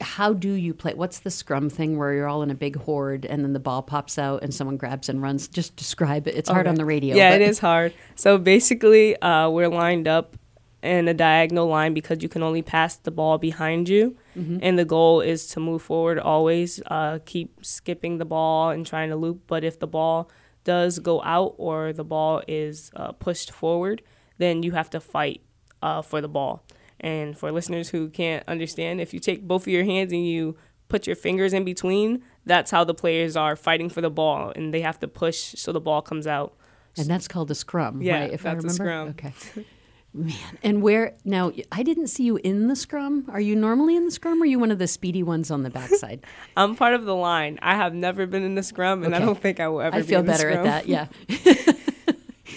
how 0.00 0.32
do 0.32 0.52
you 0.52 0.72
play? 0.72 0.94
What's 0.94 1.20
the 1.20 1.30
scrum 1.30 1.68
thing 1.68 1.98
where 1.98 2.14
you're 2.14 2.28
all 2.28 2.42
in 2.42 2.50
a 2.50 2.54
big 2.54 2.76
horde 2.76 3.26
and 3.26 3.44
then 3.44 3.52
the 3.52 3.60
ball 3.60 3.82
pops 3.82 4.18
out 4.18 4.42
and 4.42 4.54
someone 4.54 4.76
grabs 4.76 5.08
and 5.08 5.20
runs? 5.20 5.48
Just 5.48 5.76
describe 5.76 6.26
it. 6.26 6.34
It's 6.34 6.48
hard 6.48 6.66
Okay. 6.66 6.70
on 6.70 6.74
the 6.76 6.84
radio. 6.84 7.14
Yeah, 7.16 7.32
but- 7.32 7.42
it 7.42 7.48
is 7.48 7.58
hard. 7.58 7.92
So 8.14 8.38
basically, 8.38 9.20
uh, 9.20 9.50
we're 9.50 9.68
lined 9.68 10.08
up 10.08 10.36
in 10.82 11.08
a 11.08 11.14
diagonal 11.14 11.66
line 11.66 11.92
because 11.94 12.22
you 12.22 12.28
can 12.28 12.42
only 12.42 12.62
pass 12.62 12.96
the 12.96 13.10
ball 13.10 13.38
behind 13.38 13.88
you. 13.88 14.16
Mhm. 14.36 14.60
And 14.62 14.78
the 14.78 14.84
goal 14.84 15.20
is 15.20 15.46
to 15.48 15.60
move 15.60 15.82
forward 15.82 16.18
always, 16.18 16.80
uh, 16.86 17.18
keep 17.24 17.64
skipping 17.64 18.18
the 18.18 18.24
ball 18.24 18.70
and 18.70 18.86
trying 18.86 19.10
to 19.10 19.16
loop. 19.16 19.42
But 19.46 19.64
if 19.64 19.78
the 19.78 19.86
ball 19.86 20.30
does 20.64 20.98
go 21.00 21.22
out 21.22 21.54
or 21.58 21.92
the 21.92 22.04
ball 22.04 22.42
is 22.48 22.90
uh, 22.96 23.12
pushed 23.12 23.50
forward, 23.50 24.02
then 24.38 24.62
you 24.62 24.72
have 24.72 24.88
to 24.90 25.00
fight 25.00 25.40
uh, 25.82 26.00
for 26.02 26.20
the 26.20 26.28
ball. 26.28 26.62
And 27.00 27.36
for 27.36 27.52
listeners 27.52 27.90
who 27.90 28.08
can't 28.08 28.42
understand, 28.48 29.00
if 29.00 29.12
you 29.12 29.20
take 29.20 29.46
both 29.46 29.62
of 29.62 29.68
your 29.68 29.84
hands 29.84 30.12
and 30.12 30.26
you 30.26 30.56
put 30.88 31.06
your 31.06 31.16
fingers 31.16 31.52
in 31.52 31.64
between, 31.64 32.22
that's 32.44 32.70
how 32.70 32.84
the 32.84 32.94
players 32.94 33.36
are 33.36 33.56
fighting 33.56 33.88
for 33.88 34.00
the 34.00 34.10
ball, 34.10 34.52
and 34.54 34.72
they 34.72 34.80
have 34.80 34.98
to 35.00 35.08
push 35.08 35.54
so 35.56 35.72
the 35.72 35.80
ball 35.80 36.00
comes 36.00 36.26
out. 36.26 36.54
And 36.96 37.08
that's 37.08 37.28
called 37.28 37.50
a 37.50 37.54
scrum, 37.54 38.00
Yeah, 38.00 38.20
right? 38.20 38.32
If 38.32 38.46
I 38.46 38.54
that's 38.54 38.64
a 38.64 38.68
remember. 38.84 39.14
scrum. 39.14 39.32
Okay. 39.34 39.66
Man, 40.14 40.34
and 40.62 40.80
where 40.80 41.14
now? 41.26 41.52
I 41.70 41.82
didn't 41.82 42.06
see 42.06 42.22
you 42.22 42.36
in 42.38 42.68
the 42.68 42.76
scrum. 42.76 43.26
Are 43.28 43.40
you 43.40 43.54
normally 43.54 43.96
in 43.96 44.06
the 44.06 44.10
scrum, 44.10 44.40
or 44.40 44.44
are 44.44 44.46
you 44.46 44.58
one 44.58 44.70
of 44.70 44.78
the 44.78 44.86
speedy 44.86 45.22
ones 45.22 45.50
on 45.50 45.62
the 45.62 45.68
backside? 45.68 46.24
I'm 46.56 46.74
part 46.74 46.94
of 46.94 47.04
the 47.04 47.14
line. 47.14 47.58
I 47.60 47.74
have 47.74 47.92
never 47.92 48.24
been 48.24 48.42
in 48.42 48.54
the 48.54 48.62
scrum, 48.62 49.02
and 49.04 49.12
okay. 49.12 49.22
I 49.22 49.26
don't 49.26 49.38
think 49.38 49.60
I 49.60 49.68
will 49.68 49.82
ever. 49.82 49.94
I 49.96 50.00
feel 50.00 50.22
better 50.22 50.48
at 50.48 50.64
that. 50.64 50.88
Yeah. 50.88 51.08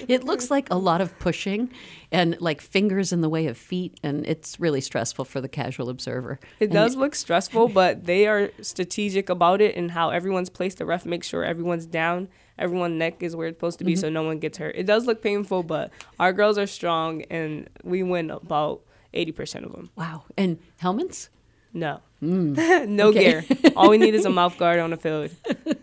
it 0.09 0.23
looks 0.23 0.49
like 0.49 0.67
a 0.71 0.75
lot 0.75 1.01
of 1.01 1.17
pushing 1.19 1.69
and 2.11 2.39
like 2.41 2.61
fingers 2.61 3.13
in 3.13 3.21
the 3.21 3.29
way 3.29 3.47
of 3.47 3.57
feet 3.57 3.99
and 4.03 4.25
it's 4.25 4.59
really 4.59 4.81
stressful 4.81 5.23
for 5.23 5.39
the 5.39 5.47
casual 5.47 5.89
observer. 5.89 6.39
It 6.59 6.65
and 6.65 6.73
does 6.73 6.95
look 6.95 7.15
stressful 7.15 7.69
but 7.69 8.05
they 8.05 8.27
are 8.27 8.51
strategic 8.61 9.29
about 9.29 9.61
it 9.61 9.75
and 9.75 9.91
how 9.91 10.09
everyone's 10.09 10.49
placed 10.49 10.79
the 10.79 10.85
ref 10.85 11.05
makes 11.05 11.27
sure 11.27 11.43
everyone's 11.43 11.85
down 11.85 12.27
everyone's 12.57 12.97
neck 12.97 13.21
is 13.23 13.35
where 13.35 13.47
it's 13.47 13.57
supposed 13.57 13.79
to 13.79 13.85
be 13.85 13.93
mm-hmm. 13.93 14.01
so 14.01 14.09
no 14.09 14.23
one 14.23 14.39
gets 14.39 14.57
hurt. 14.57 14.75
It 14.75 14.85
does 14.85 15.05
look 15.05 15.21
painful 15.21 15.63
but 15.63 15.91
our 16.19 16.33
girls 16.33 16.57
are 16.57 16.67
strong 16.67 17.21
and 17.23 17.69
we 17.83 18.03
win 18.03 18.31
about 18.31 18.81
80% 19.13 19.65
of 19.65 19.71
them 19.71 19.91
wow. 19.95 20.23
And 20.37 20.59
helmets 20.77 21.29
no. 21.73 22.01
Mm. 22.21 22.87
no 22.87 23.11
gear. 23.11 23.45
All 23.75 23.89
we 23.89 23.97
need 23.97 24.13
is 24.13 24.25
a 24.25 24.29
mouth 24.41 24.57
guard 24.57 24.79
on 24.79 24.89
the 24.89 24.97
field. 24.97 25.31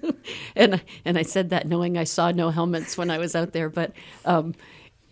and 0.57 0.83
and 1.05 1.19
I 1.19 1.23
said 1.23 1.51
that 1.51 1.67
knowing 1.67 1.97
I 1.97 2.05
saw 2.05 2.31
no 2.31 2.51
helmets 2.51 2.99
when 2.99 3.11
I 3.11 3.19
was 3.19 3.35
out 3.35 3.53
there, 3.53 3.69
but 3.69 3.93
um, 4.25 4.55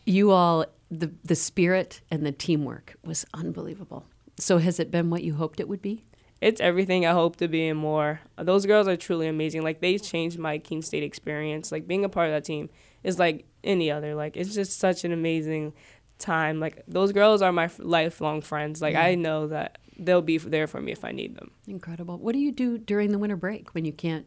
you 0.05 0.31
all 0.31 0.67
the 0.91 1.13
the 1.25 1.35
spirit 1.35 2.01
and 2.11 2.25
the 2.27 2.33
teamwork 2.33 2.97
was 3.05 3.25
unbelievable. 3.33 4.05
So 4.39 4.59
has 4.59 4.81
it 4.81 4.91
been 4.91 5.11
what 5.11 5.23
you 5.23 5.35
hoped 5.35 5.61
it 5.61 5.69
would 5.69 5.83
be? 5.83 6.05
It's 6.41 6.61
everything 6.61 7.07
I 7.07 7.13
hoped 7.13 7.39
to 7.39 7.49
be 7.49 7.69
and 7.69 7.79
more. 7.79 8.21
Those 8.37 8.67
girls 8.67 8.87
are 8.87 8.97
truly 8.97 9.29
amazing. 9.29 9.63
Like 9.63 9.81
they 9.81 9.97
changed 9.97 10.39
my 10.39 10.59
Keene 10.59 10.83
State 10.83 11.03
experience. 11.03 11.73
Like 11.73 11.87
being 11.87 12.05
a 12.05 12.09
part 12.09 12.29
of 12.29 12.35
that 12.35 12.45
team 12.45 12.69
is 13.03 13.19
like 13.19 13.47
any 13.63 13.91
other. 13.91 14.15
Like 14.15 14.37
it's 14.37 14.55
just 14.55 14.79
such 14.79 15.05
an 15.05 15.13
amazing 15.13 15.73
time. 16.19 16.61
Like 16.61 16.83
those 16.87 17.13
girls 17.13 17.41
are 17.41 17.53
my 17.53 17.71
lifelong 17.79 18.43
friends. 18.43 18.83
Like 18.83 18.95
I 18.95 19.15
know 19.15 19.47
that 19.47 19.79
they'll 19.99 20.23
be 20.23 20.39
there 20.39 20.67
for 20.67 20.81
me 20.81 20.93
if 20.93 21.05
I 21.05 21.13
need 21.13 21.37
them. 21.37 21.51
Incredible. 21.67 22.19
What 22.19 22.33
do 22.33 22.39
you 22.39 22.53
do 22.53 22.79
during 22.79 23.13
the 23.13 23.19
winter 23.19 23.37
break 23.37 23.75
when 23.75 23.85
you 23.85 23.93
can't 23.93 24.27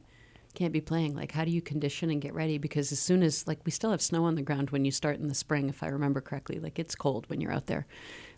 can't 0.54 0.74
be 0.74 0.82
playing? 0.82 1.16
Like, 1.16 1.32
how 1.32 1.46
do 1.46 1.52
you 1.52 1.62
condition 1.62 2.10
and 2.10 2.20
get 2.20 2.34
ready? 2.34 2.58
Because 2.58 2.92
as 2.92 3.00
soon 3.00 3.22
as, 3.22 3.48
like, 3.48 3.60
we 3.64 3.72
still 3.72 3.92
have 3.92 4.02
snow 4.02 4.26
on 4.26 4.36
the 4.36 4.42
ground 4.42 4.72
when 4.72 4.86
you 4.86 4.92
start 4.92 5.20
in 5.20 5.28
the 5.28 5.36
spring, 5.36 5.70
if 5.70 5.84
I 5.84 5.88
remember 5.88 6.20
correctly. 6.20 6.60
Like, 6.60 6.80
it's 6.80 6.96
cold 6.96 7.30
when 7.30 7.40
you're 7.40 7.52
out 7.52 7.68
there, 7.68 7.86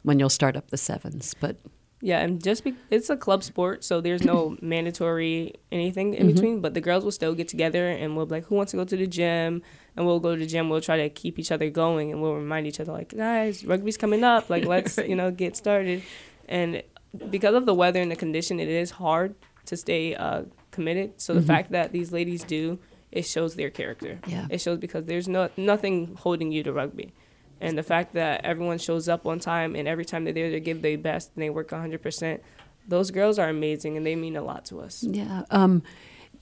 when 0.04 0.20
you'll 0.20 0.30
start 0.30 0.58
up 0.58 0.70
the 0.70 0.78
sevens. 0.78 1.34
But 1.40 1.58
yeah, 2.02 2.20
and 2.20 2.42
just 2.42 2.64
be, 2.64 2.76
it's 2.90 3.10
a 3.10 3.18
club 3.18 3.44
sport, 3.44 3.84
so 3.84 4.00
there's 4.02 4.24
no 4.24 4.58
mandatory 4.62 5.54
anything 5.72 6.14
in 6.14 6.28
mm-hmm. 6.28 6.36
between. 6.36 6.62
But 6.62 6.74
the 6.74 6.82
girls 6.82 7.04
will 7.04 7.12
still 7.12 7.36
get 7.36 7.48
together 7.48 7.90
and 7.90 8.16
we'll 8.16 8.26
be 8.26 8.36
like, 8.36 8.46
who 8.46 8.56
wants 8.56 8.72
to 8.72 8.78
go 8.78 8.86
to 8.86 8.98
the 8.98 9.08
gym? 9.08 9.62
And 9.96 10.06
we'll 10.06 10.20
go 10.20 10.34
to 10.36 10.40
the 10.40 10.48
gym. 10.48 10.70
We'll 10.70 10.82
try 10.82 10.98
to 10.98 11.10
keep 11.10 11.40
each 11.40 11.52
other 11.52 11.70
going, 11.70 12.12
and 12.12 12.22
we'll 12.22 12.36
remind 12.36 12.68
each 12.68 12.80
other 12.80 12.92
like, 12.92 13.16
guys, 13.16 13.66
rugby's 13.66 13.98
coming 13.98 14.24
up. 14.24 14.50
Like, 14.50 14.66
let's 14.74 14.98
you 14.98 15.16
know 15.16 15.32
get 15.32 15.58
started. 15.58 16.04
And 16.48 16.84
because 17.30 17.56
of 17.56 17.66
the 17.66 17.74
weather 17.74 18.02
and 18.02 18.12
the 18.12 18.16
condition, 18.16 18.60
it 18.60 18.68
is 18.68 18.92
hard 18.92 19.36
to 19.66 19.78
stay 19.78 20.16
uh, 20.16 20.44
committed. 20.72 21.20
So 21.22 21.34
the 21.34 21.40
mm-hmm. 21.40 21.48
fact 21.48 21.72
that 21.72 21.92
these 21.92 22.12
ladies 22.12 22.44
do, 22.44 22.80
it 23.12 23.24
shows 23.24 23.56
their 23.56 23.70
character. 23.70 24.20
Yeah. 24.28 24.48
It 24.50 24.62
shows 24.62 24.78
because 24.78 25.06
there's 25.06 25.28
no 25.28 25.50
nothing 25.58 26.16
holding 26.16 26.52
you 26.52 26.64
to 26.64 26.74
rugby. 26.74 27.14
And 27.62 27.78
the 27.78 27.84
fact 27.84 28.14
that 28.14 28.46
everyone 28.46 28.78
shows 28.78 29.10
up 29.10 29.26
on 29.26 29.40
time 29.40 29.76
and 29.76 29.88
every 29.88 30.06
time 30.06 30.24
they're 30.24 30.34
there, 30.34 30.50
they 30.50 30.60
give 30.60 30.82
their 30.82 30.98
best 30.98 31.32
and 31.36 31.44
they 31.44 31.50
work 31.50 31.70
100%. 31.70 32.40
Those 32.88 33.12
girls 33.12 33.38
are 33.38 33.50
amazing 33.50 33.98
and 33.98 34.06
they 34.06 34.16
mean 34.16 34.38
a 34.38 34.42
lot 34.42 34.66
to 34.66 34.80
us. 34.80 35.04
Yeah. 35.04 35.44
Um, 35.52 35.84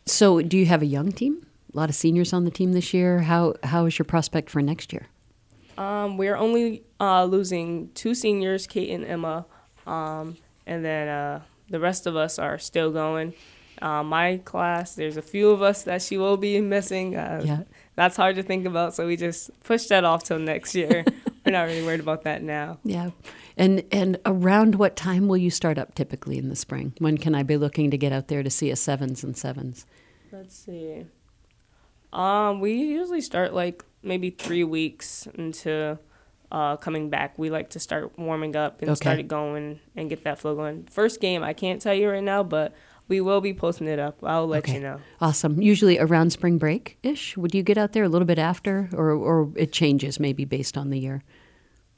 so, 0.05 0.41
do 0.41 0.57
you 0.57 0.65
have 0.67 0.81
a 0.81 0.85
young 0.85 1.11
team? 1.11 1.45
A 1.73 1.77
lot 1.77 1.89
of 1.89 1.95
seniors 1.95 2.31
on 2.33 2.45
the 2.45 2.51
team 2.51 2.73
this 2.73 2.93
year. 2.93 3.19
How 3.19 3.55
how 3.63 3.85
is 3.85 3.99
your 3.99 4.05
prospect 4.05 4.49
for 4.49 4.61
next 4.61 4.93
year? 4.93 5.07
Um, 5.77 6.17
we're 6.17 6.37
only 6.37 6.83
uh, 6.99 7.25
losing 7.25 7.91
two 7.93 8.15
seniors, 8.15 8.67
Kate 8.67 8.89
and 8.89 9.03
Emma. 9.03 9.45
Um, 9.85 10.37
and 10.67 10.85
then 10.85 11.07
uh, 11.07 11.41
the 11.69 11.79
rest 11.79 12.05
of 12.05 12.15
us 12.15 12.37
are 12.37 12.59
still 12.59 12.91
going. 12.91 13.33
Uh, 13.81 14.03
my 14.03 14.37
class, 14.37 14.95
there's 14.95 15.17
a 15.17 15.21
few 15.21 15.49
of 15.49 15.61
us 15.61 15.83
that 15.83 16.01
she 16.01 16.17
will 16.17 16.37
be 16.37 16.59
missing. 16.61 17.15
Uh, 17.15 17.41
yeah. 17.43 17.63
That's 17.95 18.17
hard 18.17 18.35
to 18.35 18.43
think 18.43 18.65
about, 18.65 18.93
so 18.93 19.07
we 19.07 19.15
just 19.17 19.49
push 19.63 19.87
that 19.87 20.03
off 20.03 20.23
till 20.23 20.39
next 20.39 20.75
year. 20.75 21.05
We're 21.45 21.51
not 21.51 21.63
really 21.63 21.83
worried 21.83 21.99
about 21.99 22.23
that 22.23 22.43
now. 22.43 22.79
Yeah. 22.83 23.11
And 23.55 23.83
and 23.91 24.19
around 24.25 24.75
what 24.75 24.95
time 24.95 25.27
will 25.27 25.37
you 25.37 25.49
start 25.49 25.77
up 25.77 25.95
typically 25.95 26.37
in 26.37 26.49
the 26.49 26.55
spring? 26.55 26.93
When 26.99 27.17
can 27.17 27.33
I 27.33 27.43
be 27.43 27.57
looking 27.57 27.89
to 27.91 27.97
get 27.97 28.11
out 28.11 28.27
there 28.27 28.43
to 28.43 28.49
see 28.49 28.69
a 28.69 28.75
sevens 28.75 29.23
and 29.23 29.35
sevens? 29.35 29.85
Let's 30.31 30.55
see. 30.55 31.05
Um, 32.13 32.59
we 32.59 32.73
usually 32.73 33.21
start 33.21 33.53
like 33.53 33.83
maybe 34.03 34.29
three 34.29 34.63
weeks 34.63 35.27
into 35.35 35.97
uh, 36.51 36.77
coming 36.77 37.09
back, 37.09 37.37
we 37.37 37.49
like 37.49 37.69
to 37.71 37.79
start 37.79 38.17
warming 38.17 38.55
up 38.55 38.81
and 38.81 38.89
okay. 38.91 38.95
start 38.95 39.19
it 39.19 39.27
going 39.27 39.79
and 39.95 40.09
get 40.09 40.23
that 40.23 40.39
flow 40.39 40.55
going. 40.55 40.87
First 40.89 41.19
game, 41.19 41.43
I 41.43 41.53
can't 41.53 41.81
tell 41.81 41.93
you 41.93 42.09
right 42.09 42.23
now, 42.23 42.43
but 42.43 42.73
we 43.07 43.21
will 43.21 43.41
be 43.41 43.53
posting 43.53 43.87
it 43.87 43.99
up. 43.99 44.17
I'll 44.23 44.47
let 44.47 44.63
okay. 44.63 44.75
you 44.75 44.79
know. 44.79 44.99
Awesome. 45.21 45.61
Usually 45.61 45.97
around 45.99 46.31
spring 46.31 46.57
break 46.57 46.97
ish. 47.03 47.37
Would 47.37 47.53
you 47.53 47.63
get 47.63 47.77
out 47.77 47.93
there 47.93 48.03
a 48.03 48.09
little 48.09 48.25
bit 48.25 48.39
after, 48.39 48.89
or 48.93 49.11
or 49.11 49.51
it 49.55 49.71
changes 49.71 50.19
maybe 50.19 50.45
based 50.45 50.77
on 50.77 50.89
the 50.89 50.99
year? 50.99 51.23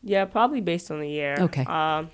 Yeah, 0.03 0.25
probably 0.25 0.61
based 0.61 0.91
on 0.91 0.99
the 0.99 1.09
year. 1.09 1.35
Okay. 1.39 1.65
Um, 1.65 2.09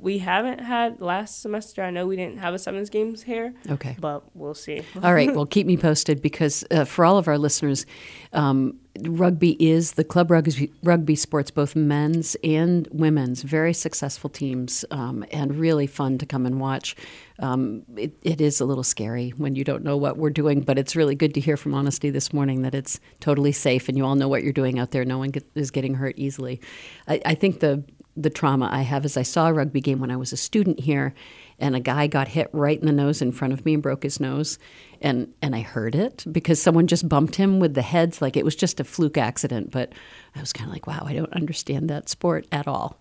we 0.00 0.18
haven't 0.18 0.60
had 0.60 1.00
last 1.00 1.42
semester. 1.42 1.82
I 1.82 1.90
know 1.90 2.06
we 2.06 2.16
didn't 2.16 2.38
have 2.38 2.54
a 2.54 2.58
sevens 2.58 2.88
games 2.88 3.22
here. 3.22 3.52
Okay. 3.68 3.96
But 3.98 4.24
we'll 4.34 4.54
see. 4.54 4.82
all 5.02 5.12
right. 5.12 5.28
Well, 5.38 5.46
keep 5.46 5.66
me 5.66 5.76
posted 5.76 6.22
because 6.22 6.64
uh, 6.70 6.84
for 6.84 7.04
all 7.04 7.18
of 7.18 7.28
our 7.28 7.38
listeners, 7.38 7.86
um, 8.32 8.78
rugby 9.04 9.56
is 9.64 9.92
the 9.92 10.04
club 10.04 10.30
rugby, 10.30 10.72
rugby 10.82 11.14
sports, 11.14 11.50
both 11.50 11.76
men's 11.76 12.36
and 12.42 12.88
women's, 12.90 13.42
very 13.42 13.72
successful 13.72 14.30
teams 14.30 14.84
um, 14.90 15.24
and 15.30 15.56
really 15.56 15.86
fun 15.86 16.18
to 16.18 16.26
come 16.26 16.46
and 16.46 16.60
watch. 16.60 16.96
Um, 17.40 17.82
it, 17.96 18.14
it 18.22 18.40
is 18.40 18.60
a 18.60 18.64
little 18.64 18.82
scary 18.82 19.30
when 19.30 19.54
you 19.54 19.64
don't 19.64 19.84
know 19.84 19.96
what 19.96 20.16
we're 20.16 20.30
doing, 20.30 20.60
but 20.60 20.78
it's 20.78 20.96
really 20.96 21.14
good 21.14 21.34
to 21.34 21.40
hear 21.40 21.56
from 21.56 21.74
Honesty 21.74 22.10
this 22.10 22.32
morning 22.32 22.62
that 22.62 22.74
it's 22.74 22.98
totally 23.20 23.52
safe 23.52 23.88
and 23.88 23.96
you 23.96 24.04
all 24.04 24.16
know 24.16 24.28
what 24.28 24.42
you're 24.42 24.52
doing 24.52 24.78
out 24.78 24.90
there. 24.90 25.04
No 25.04 25.18
one 25.18 25.30
get, 25.30 25.48
is 25.54 25.70
getting 25.70 25.94
hurt 25.94 26.14
easily. 26.18 26.60
I, 27.06 27.20
I 27.24 27.34
think 27.34 27.60
the 27.60 27.84
the 28.18 28.30
trauma 28.30 28.68
I 28.72 28.82
have 28.82 29.04
is 29.04 29.16
I 29.16 29.22
saw 29.22 29.48
a 29.48 29.52
rugby 29.52 29.80
game 29.80 30.00
when 30.00 30.10
I 30.10 30.16
was 30.16 30.32
a 30.32 30.36
student 30.36 30.80
here, 30.80 31.14
and 31.58 31.74
a 31.74 31.80
guy 31.80 32.06
got 32.06 32.28
hit 32.28 32.48
right 32.52 32.78
in 32.78 32.86
the 32.86 32.92
nose 32.92 33.20
in 33.20 33.32
front 33.32 33.52
of 33.52 33.64
me 33.64 33.74
and 33.74 33.82
broke 33.82 34.02
his 34.02 34.20
nose, 34.20 34.58
and 35.00 35.32
and 35.42 35.54
I 35.54 35.60
heard 35.60 35.94
it 35.94 36.24
because 36.30 36.60
someone 36.60 36.86
just 36.86 37.08
bumped 37.08 37.36
him 37.36 37.60
with 37.60 37.74
the 37.74 37.82
heads 37.82 38.22
like 38.22 38.36
it 38.36 38.44
was 38.44 38.56
just 38.56 38.80
a 38.80 38.84
fluke 38.84 39.18
accident. 39.18 39.70
But 39.70 39.92
I 40.34 40.40
was 40.40 40.52
kind 40.52 40.68
of 40.68 40.72
like, 40.74 40.86
wow, 40.86 41.02
I 41.04 41.14
don't 41.14 41.32
understand 41.32 41.90
that 41.90 42.08
sport 42.08 42.46
at 42.52 42.68
all. 42.68 42.98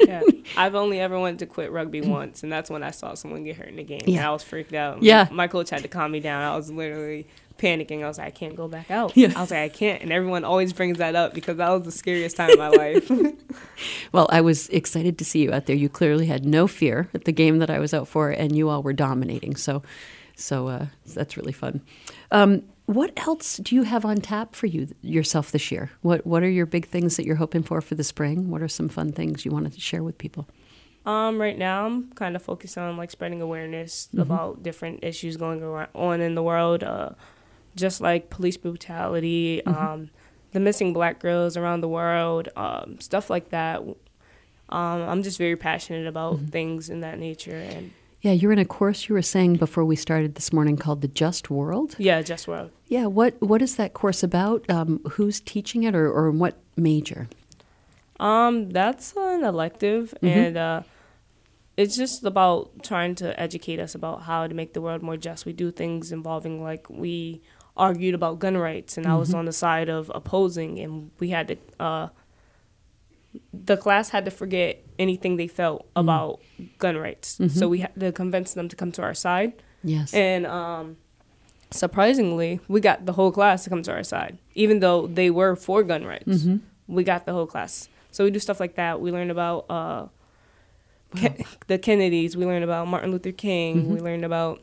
yeah, 0.00 0.22
I've 0.56 0.74
only 0.74 1.00
ever 1.00 1.18
wanted 1.18 1.40
to 1.40 1.46
quit 1.46 1.72
rugby 1.72 2.00
mm. 2.00 2.08
once, 2.08 2.42
and 2.42 2.52
that's 2.52 2.70
when 2.70 2.82
I 2.82 2.90
saw 2.90 3.14
someone 3.14 3.44
get 3.44 3.56
hurt 3.56 3.68
in 3.68 3.76
the 3.76 3.84
game. 3.84 4.02
Yeah. 4.04 4.18
And 4.18 4.26
I 4.26 4.30
was 4.30 4.42
freaked 4.42 4.74
out. 4.74 5.02
Yeah, 5.02 5.28
my 5.30 5.48
coach 5.48 5.70
had 5.70 5.82
to 5.82 5.88
calm 5.88 6.12
me 6.12 6.20
down. 6.20 6.42
I 6.42 6.56
was 6.56 6.70
literally 6.70 7.26
panicking. 7.58 8.02
I 8.02 8.08
was 8.08 8.18
like, 8.18 8.28
I 8.28 8.30
can't 8.30 8.56
go 8.56 8.68
back 8.68 8.90
out. 8.90 9.16
Yeah. 9.16 9.32
I 9.36 9.40
was 9.40 9.50
like, 9.50 9.60
I 9.60 9.68
can't. 9.68 10.02
And 10.02 10.12
everyone 10.12 10.44
always 10.44 10.72
brings 10.72 10.98
that 10.98 11.14
up 11.14 11.34
because 11.34 11.56
that 11.56 11.70
was 11.70 11.82
the 11.82 11.92
scariest 11.92 12.36
time 12.36 12.50
of 12.50 12.58
my 12.58 12.68
life. 12.68 13.10
well, 14.12 14.28
I 14.30 14.40
was 14.40 14.68
excited 14.68 15.18
to 15.18 15.24
see 15.24 15.42
you 15.42 15.52
out 15.52 15.66
there. 15.66 15.76
You 15.76 15.88
clearly 15.88 16.26
had 16.26 16.44
no 16.44 16.66
fear 16.66 17.08
at 17.14 17.24
the 17.24 17.32
game 17.32 17.58
that 17.58 17.70
I 17.70 17.78
was 17.78 17.94
out 17.94 18.08
for, 18.08 18.30
and 18.30 18.56
you 18.56 18.68
all 18.68 18.82
were 18.82 18.92
dominating. 18.92 19.56
So, 19.56 19.82
so 20.36 20.68
uh, 20.68 20.86
that's 21.14 21.36
really 21.36 21.52
fun. 21.52 21.80
Um, 22.30 22.62
what 22.86 23.12
else 23.26 23.56
do 23.56 23.74
you 23.74 23.82
have 23.82 24.04
on 24.04 24.18
tap 24.18 24.54
for 24.54 24.66
you 24.66 24.88
yourself 25.02 25.50
this 25.50 25.72
year? 25.72 25.90
What 26.02 26.26
What 26.26 26.42
are 26.42 26.50
your 26.50 26.66
big 26.66 26.86
things 26.86 27.16
that 27.16 27.26
you're 27.26 27.36
hoping 27.36 27.62
for 27.62 27.80
for 27.80 27.96
the 27.96 28.04
spring? 28.04 28.48
What 28.48 28.62
are 28.62 28.68
some 28.68 28.88
fun 28.88 29.12
things 29.12 29.44
you 29.44 29.50
wanted 29.50 29.72
to 29.72 29.80
share 29.80 30.04
with 30.04 30.18
people? 30.18 30.46
Um, 31.04 31.40
right 31.40 31.56
now, 31.56 31.86
I'm 31.86 32.12
kind 32.12 32.34
of 32.34 32.42
focused 32.42 32.76
on 32.76 32.96
like 32.96 33.12
spreading 33.12 33.40
awareness 33.40 34.08
mm-hmm. 34.08 34.20
about 34.20 34.64
different 34.64 35.04
issues 35.04 35.36
going 35.36 35.62
on 35.62 36.20
in 36.20 36.34
the 36.34 36.42
world. 36.42 36.82
Uh, 36.82 37.10
just 37.76 38.00
like 38.00 38.30
police 38.30 38.56
brutality, 38.56 39.62
mm-hmm. 39.64 39.78
um, 39.78 40.10
the 40.52 40.60
missing 40.60 40.92
black 40.92 41.20
girls 41.20 41.56
around 41.56 41.82
the 41.82 41.88
world, 41.88 42.48
um, 42.56 42.98
stuff 43.00 43.30
like 43.30 43.50
that. 43.50 43.80
Um, 43.82 43.96
I'm 44.68 45.22
just 45.22 45.38
very 45.38 45.56
passionate 45.56 46.06
about 46.06 46.36
mm-hmm. 46.36 46.46
things 46.46 46.90
in 46.90 47.00
that 47.00 47.18
nature. 47.18 47.56
And 47.56 47.92
yeah, 48.22 48.32
you're 48.32 48.52
in 48.52 48.58
a 48.58 48.64
course 48.64 49.08
you 49.08 49.14
were 49.14 49.22
saying 49.22 49.56
before 49.56 49.84
we 49.84 49.94
started 49.94 50.34
this 50.34 50.52
morning 50.52 50.76
called 50.76 51.02
the 51.02 51.08
Just 51.08 51.50
World. 51.50 51.94
Yeah, 51.98 52.22
Just 52.22 52.48
World. 52.48 52.70
Yeah, 52.88 53.06
what 53.06 53.40
what 53.40 53.62
is 53.62 53.76
that 53.76 53.92
course 53.92 54.22
about? 54.22 54.68
Um, 54.68 55.00
who's 55.12 55.40
teaching 55.40 55.84
it, 55.84 55.94
or, 55.94 56.10
or 56.10 56.30
what 56.30 56.56
major? 56.76 57.28
Um, 58.18 58.70
that's 58.70 59.14
an 59.16 59.44
elective, 59.44 60.14
mm-hmm. 60.22 60.26
and 60.26 60.56
uh, 60.56 60.82
it's 61.76 61.96
just 61.96 62.24
about 62.24 62.82
trying 62.82 63.14
to 63.16 63.38
educate 63.38 63.78
us 63.78 63.94
about 63.94 64.22
how 64.22 64.46
to 64.46 64.54
make 64.54 64.72
the 64.72 64.80
world 64.80 65.02
more 65.02 65.16
just. 65.16 65.44
We 65.44 65.52
do 65.52 65.70
things 65.70 66.10
involving 66.10 66.62
like 66.62 66.88
we 66.88 67.42
argued 67.76 68.14
about 68.14 68.38
gun 68.38 68.56
rights, 68.56 68.96
and 68.96 69.06
mm-hmm. 69.06 69.14
I 69.14 69.18
was 69.18 69.30
mm-hmm. 69.30 69.38
on 69.38 69.44
the 69.44 69.52
side 69.52 69.88
of 69.88 70.10
opposing, 70.14 70.78
and 70.78 71.10
we 71.18 71.30
had 71.30 71.48
to. 71.48 71.56
Uh, 71.78 72.08
the 73.52 73.76
class 73.76 74.10
had 74.10 74.24
to 74.24 74.30
forget 74.30 74.82
anything 74.98 75.36
they 75.36 75.48
felt 75.48 75.82
mm-hmm. 75.82 76.00
about 76.00 76.40
gun 76.78 76.96
rights, 76.96 77.38
mm-hmm. 77.38 77.56
so 77.56 77.68
we 77.68 77.80
had 77.80 77.98
to 78.00 78.12
convince 78.12 78.54
them 78.54 78.68
to 78.68 78.76
come 78.76 78.92
to 78.92 79.02
our 79.02 79.14
side. 79.14 79.52
Yes, 79.82 80.14
and 80.14 80.46
um, 80.46 80.96
surprisingly, 81.70 82.60
we 82.68 82.80
got 82.80 83.06
the 83.06 83.12
whole 83.12 83.32
class 83.32 83.64
to 83.64 83.70
come 83.70 83.82
to 83.82 83.92
our 83.92 84.04
side, 84.04 84.38
even 84.54 84.80
though 84.80 85.06
they 85.06 85.30
were 85.30 85.56
for 85.56 85.82
gun 85.82 86.04
rights. 86.04 86.26
Mm-hmm. 86.26 86.56
We 86.88 87.04
got 87.04 87.26
the 87.26 87.32
whole 87.32 87.46
class. 87.46 87.88
So 88.12 88.24
we 88.24 88.30
do 88.30 88.38
stuff 88.38 88.60
like 88.60 88.76
that. 88.76 89.00
We 89.00 89.12
learn 89.12 89.30
about 89.30 89.66
uh, 89.68 90.06
wow. 91.14 91.34
the 91.66 91.78
Kennedys. 91.78 92.34
We 92.34 92.46
learn 92.46 92.62
about 92.62 92.88
Martin 92.88 93.10
Luther 93.10 93.32
King. 93.32 93.82
Mm-hmm. 93.82 93.92
We 93.92 94.00
learn 94.00 94.24
about 94.24 94.60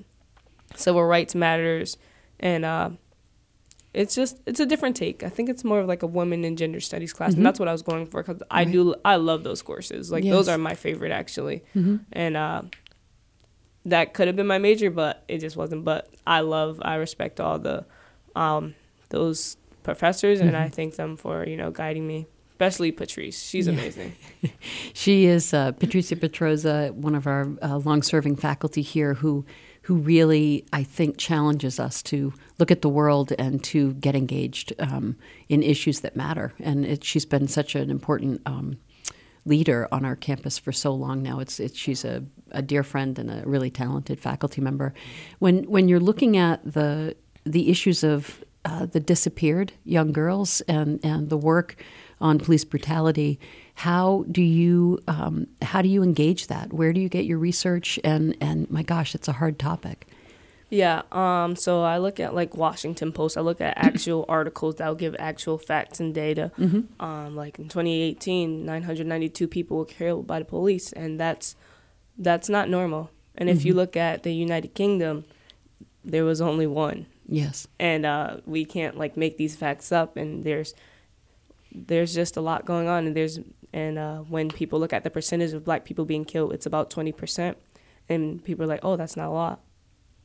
civil 0.75 1.03
rights 1.03 1.35
matters, 1.35 1.97
and 2.39 2.65
uh, 2.65 2.89
it's 3.93 4.15
just 4.15 4.41
it's 4.45 4.59
a 4.59 4.65
different 4.65 4.95
take. 4.95 5.23
I 5.23 5.29
think 5.29 5.49
it's 5.49 5.63
more 5.63 5.79
of 5.79 5.87
like 5.87 6.03
a 6.03 6.07
women 6.07 6.43
and 6.43 6.57
gender 6.57 6.79
studies 6.79 7.13
class, 7.13 7.31
mm-hmm. 7.31 7.39
and 7.39 7.45
that's 7.45 7.59
what 7.59 7.67
I 7.67 7.71
was 7.71 7.81
going 7.81 8.07
for 8.07 8.23
because 8.23 8.41
I 8.49 8.63
do 8.63 8.95
I 9.05 9.17
love 9.17 9.43
those 9.43 9.61
courses. 9.61 10.11
Like 10.11 10.23
yes. 10.23 10.33
those 10.33 10.47
are 10.47 10.57
my 10.57 10.73
favorite 10.75 11.11
actually, 11.11 11.63
mm-hmm. 11.75 11.97
and 12.11 12.35
uh, 12.35 12.63
that 13.85 14.13
could 14.13 14.27
have 14.27 14.35
been 14.35 14.47
my 14.47 14.57
major, 14.57 14.89
but 14.89 15.23
it 15.27 15.39
just 15.39 15.55
wasn't. 15.55 15.83
But 15.83 16.09
I 16.25 16.39
love 16.39 16.79
I 16.81 16.95
respect 16.95 17.39
all 17.39 17.59
the 17.59 17.85
um, 18.35 18.73
those 19.09 19.57
professors, 19.83 20.39
mm-hmm. 20.39 20.47
and 20.47 20.57
I 20.57 20.65
mm-hmm. 20.65 20.73
thank 20.73 20.95
them 20.95 21.15
for 21.15 21.45
you 21.47 21.57
know 21.57 21.71
guiding 21.71 22.07
me. 22.07 22.25
Especially 22.51 22.91
Patrice, 22.91 23.41
she's 23.41 23.67
yeah. 23.67 23.73
amazing. 23.73 24.15
she 24.93 25.25
is 25.25 25.53
uh, 25.53 25.71
Patricia 25.73 26.15
Petroza, 26.15 26.93
one 26.93 27.15
of 27.15 27.27
our 27.27 27.47
uh, 27.61 27.77
long-serving 27.77 28.35
faculty 28.35 28.81
here, 28.81 29.15
who 29.15 29.43
who 29.83 29.95
really, 29.95 30.65
I 30.71 30.83
think, 30.83 31.17
challenges 31.17 31.79
us 31.79 32.01
to 32.03 32.33
look 32.57 32.71
at 32.71 32.81
the 32.81 32.89
world 32.89 33.33
and 33.37 33.63
to 33.65 33.93
get 33.95 34.15
engaged 34.15 34.73
um, 34.79 35.17
in 35.49 35.61
issues 35.61 35.99
that 36.01 36.15
matter. 36.15 36.53
And 36.59 36.85
it, 36.85 37.03
she's 37.03 37.25
been 37.25 37.47
such 37.47 37.75
an 37.75 37.89
important 37.89 38.41
um, 38.45 38.77
leader 39.45 39.89
on 39.91 40.05
our 40.05 40.15
campus 40.15 40.57
for 40.57 40.71
so 40.71 40.93
long 40.93 41.21
now. 41.21 41.39
It's, 41.39 41.59
it's 41.59 41.77
she's 41.77 42.05
a, 42.05 42.23
a 42.51 42.61
dear 42.61 42.83
friend 42.83 43.19
and 43.19 43.29
a 43.29 43.43
really 43.45 43.69
talented 43.69 44.19
faculty 44.21 44.61
member. 44.61 44.93
When 45.39 45.63
when 45.63 45.89
you're 45.89 45.99
looking 45.99 46.37
at 46.37 46.61
the 46.63 47.15
the 47.45 47.69
issues 47.69 48.03
of 48.03 48.43
uh, 48.63 48.85
the 48.85 49.01
disappeared 49.01 49.73
young 49.83 50.13
girls 50.13 50.61
and 50.61 50.99
and 51.03 51.29
the 51.29 51.37
work 51.37 51.75
on 52.21 52.39
police 52.39 52.63
brutality, 52.63 53.37
how 53.75 54.25
do 54.31 54.41
you 54.41 54.99
um, 55.07 55.47
how 55.61 55.81
do 55.81 55.89
you 55.89 56.03
engage 56.03 56.47
that? 56.47 56.71
Where 56.73 56.93
do 56.93 57.01
you 57.01 57.09
get 57.09 57.25
your 57.25 57.37
research? 57.37 57.99
And 58.03 58.35
and 58.39 58.69
my 58.69 58.83
gosh, 58.83 59.15
it's 59.15 59.27
a 59.27 59.33
hard 59.33 59.59
topic. 59.59 60.07
Yeah. 60.69 61.03
Um. 61.11 61.55
So 61.55 61.83
I 61.83 61.97
look 61.97 62.19
at 62.19 62.33
like 62.33 62.55
Washington 62.55 63.11
Post. 63.11 63.37
I 63.37 63.41
look 63.41 63.61
at 63.61 63.77
actual 63.77 64.25
articles 64.29 64.75
that 64.75 64.87
will 64.87 64.95
give 64.95 65.15
actual 65.19 65.57
facts 65.57 65.99
and 65.99 66.13
data. 66.13 66.51
Mm-hmm. 66.57 67.03
Um. 67.03 67.35
Like 67.35 67.59
in 67.59 67.67
2018, 67.67 68.65
992 68.65 69.47
people 69.47 69.77
were 69.77 69.85
killed 69.85 70.27
by 70.27 70.39
the 70.39 70.45
police, 70.45 70.91
and 70.91 71.19
that's 71.19 71.55
that's 72.17 72.49
not 72.49 72.69
normal. 72.69 73.09
And 73.35 73.49
if 73.49 73.59
mm-hmm. 73.59 73.69
you 73.69 73.73
look 73.73 73.97
at 73.97 74.23
the 74.23 74.33
United 74.33 74.75
Kingdom, 74.75 75.25
there 76.03 76.23
was 76.23 76.41
only 76.41 76.67
one. 76.67 77.07
Yes. 77.27 77.67
And 77.79 78.05
uh, 78.05 78.37
we 78.45 78.65
can't 78.65 78.97
like 78.97 79.17
make 79.17 79.37
these 79.37 79.55
facts 79.55 79.91
up. 79.91 80.17
And 80.17 80.43
there's 80.43 80.73
there's 81.71 82.13
just 82.13 82.37
a 82.37 82.41
lot 82.41 82.65
going 82.65 82.87
on, 82.87 83.07
and 83.07 83.15
there's 83.15 83.39
and 83.73 83.97
uh, 83.97 84.19
when 84.19 84.49
people 84.49 84.79
look 84.79 84.93
at 84.93 85.03
the 85.03 85.09
percentage 85.09 85.51
of 85.53 85.65
black 85.65 85.83
people 85.83 86.05
being 86.05 86.25
killed, 86.25 86.53
it's 86.53 86.67
about 86.67 86.91
20%. 86.91 87.55
And 88.07 88.43
people 88.43 88.63
are 88.63 88.67
like, 88.67 88.81
oh, 88.83 88.95
that's 88.95 89.17
not 89.17 89.27
a 89.27 89.31
lot. 89.31 89.61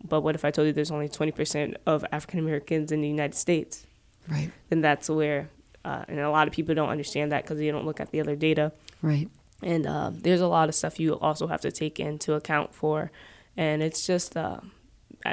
But 0.05 0.21
what 0.21 0.35
if 0.35 0.45
I 0.45 0.51
told 0.51 0.67
you 0.67 0.73
there's 0.73 0.91
only 0.91 1.09
20% 1.09 1.77
of 1.87 2.05
African 2.13 2.41
Americans 2.41 2.93
in 2.93 3.01
the 3.01 3.09
United 3.09 3.35
States? 3.35 3.87
Right. 4.29 4.53
Then 4.69 4.83
that's 4.83 5.09
where, 5.09 5.49
uh, 5.85 6.05
and 6.09 6.21
a 6.21 6.31
lot 6.31 6.47
of 6.47 6.53
people 6.53 6.75
don't 6.75 6.91
understand 6.91 7.33
that 7.33 7.45
because 7.45 7.59
they 7.59 7.71
don't 7.71 7.87
look 7.87 8.01
at 8.01 8.11
the 8.11 8.21
other 8.21 8.37
data. 8.37 8.73
Right. 9.01 9.31
And 9.63 9.87
uh, 9.87 10.11
there's 10.13 10.43
a 10.43 10.47
lot 10.47 10.69
of 10.69 10.75
stuff 10.75 11.01
you 11.01 11.19
also 11.19 11.47
have 11.47 11.63
to 11.63 11.73
take 11.73 11.99
into 11.99 12.35
account 12.35 12.75
for. 12.75 13.11
And 13.57 13.83
it's 13.83 14.07
just, 14.07 14.37
uh, 14.37 14.61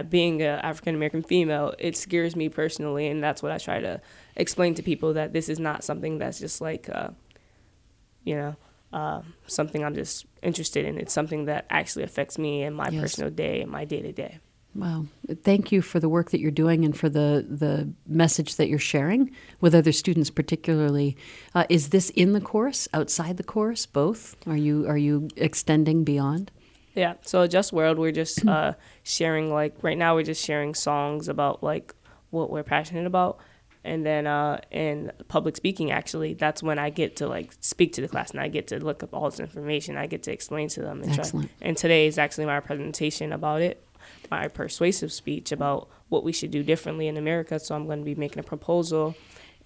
being 0.09 0.41
an 0.41 0.59
African 0.59 0.95
American 0.95 1.21
female, 1.21 1.73
it 1.77 1.95
scares 1.97 2.35
me 2.35 2.49
personally. 2.49 3.07
And 3.07 3.21
that's 3.21 3.43
what 3.43 3.51
I 3.51 3.57
try 3.57 3.81
to 3.81 4.01
explain 4.35 4.73
to 4.75 4.83
people 4.83 5.13
that 5.13 5.33
this 5.33 5.49
is 5.49 5.59
not 5.59 5.83
something 5.83 6.17
that's 6.17 6.39
just 6.39 6.61
like, 6.61 6.89
uh, 6.89 7.09
you 8.25 8.35
know, 8.35 8.55
uh, 8.91 9.21
something 9.47 9.83
I'm 9.83 9.95
just 9.95 10.25
interested 10.41 10.85
in. 10.85 10.97
It's 10.97 11.13
something 11.13 11.45
that 11.45 11.65
actually 11.69 12.03
affects 12.03 12.37
me 12.37 12.63
in 12.63 12.73
my 12.73 12.89
yes. 12.89 13.01
personal 13.01 13.31
day 13.31 13.61
and 13.61 13.71
my 13.71 13.85
day 13.85 14.01
to 14.01 14.11
day. 14.11 14.39
Wow. 14.73 15.05
Thank 15.43 15.71
you 15.71 15.81
for 15.81 16.01
the 16.01 16.09
work 16.09 16.31
that 16.31 16.41
you're 16.41 16.51
doing 16.51 16.83
and 16.83 16.97
for 16.97 17.07
the, 17.07 17.45
the 17.49 17.93
message 18.05 18.57
that 18.57 18.67
you're 18.67 18.77
sharing 18.77 19.31
with 19.61 19.73
other 19.73 19.93
students, 19.93 20.29
particularly. 20.29 21.15
Uh, 21.53 21.63
is 21.69 21.89
this 21.89 22.09
in 22.09 22.33
the 22.33 22.41
course, 22.41 22.89
outside 22.93 23.37
the 23.37 23.43
course, 23.43 23.85
both? 23.85 24.35
Are 24.45 24.57
you, 24.57 24.85
are 24.85 24.97
you 24.97 25.29
extending 25.37 26.03
beyond? 26.03 26.51
Yeah. 26.93 27.13
So, 27.21 27.47
Just 27.47 27.71
World, 27.71 27.97
we're 27.97 28.11
just 28.11 28.45
uh, 28.45 28.73
sharing, 29.03 29.49
like, 29.49 29.75
right 29.81 29.97
now, 29.97 30.15
we're 30.15 30.23
just 30.23 30.43
sharing 30.43 30.73
songs 30.73 31.29
about, 31.29 31.63
like, 31.63 31.95
what 32.31 32.49
we're 32.49 32.63
passionate 32.63 33.05
about 33.05 33.39
and 33.85 34.05
then 34.05 34.27
uh, 34.27 34.59
in 34.71 35.11
public 35.27 35.55
speaking 35.55 35.91
actually 35.91 36.33
that's 36.33 36.61
when 36.63 36.79
i 36.79 36.89
get 36.89 37.15
to 37.15 37.27
like 37.27 37.53
speak 37.61 37.93
to 37.93 38.01
the 38.01 38.07
class 38.07 38.31
and 38.31 38.39
i 38.41 38.47
get 38.47 38.67
to 38.67 38.83
look 38.83 39.03
up 39.03 39.13
all 39.13 39.29
this 39.29 39.39
information. 39.39 39.95
I 39.97 40.07
get 40.07 40.23
to 40.23 40.31
explain 40.31 40.67
to 40.69 40.81
them 40.81 41.01
and 41.01 41.17
Excellent. 41.17 41.49
try 41.49 41.67
and 41.67 41.77
today 41.77 42.07
is 42.07 42.17
actually 42.17 42.45
my 42.45 42.59
presentation 42.59 43.31
about 43.31 43.61
it 43.61 43.83
my 44.31 44.47
persuasive 44.47 45.11
speech 45.11 45.51
about 45.51 45.87
what 46.09 46.23
we 46.23 46.31
should 46.31 46.51
do 46.51 46.63
differently 46.63 47.07
in 47.07 47.17
america. 47.17 47.59
So 47.59 47.75
i'm 47.75 47.85
going 47.85 47.99
to 47.99 48.05
be 48.05 48.15
making 48.15 48.39
a 48.39 48.43
proposal 48.43 49.15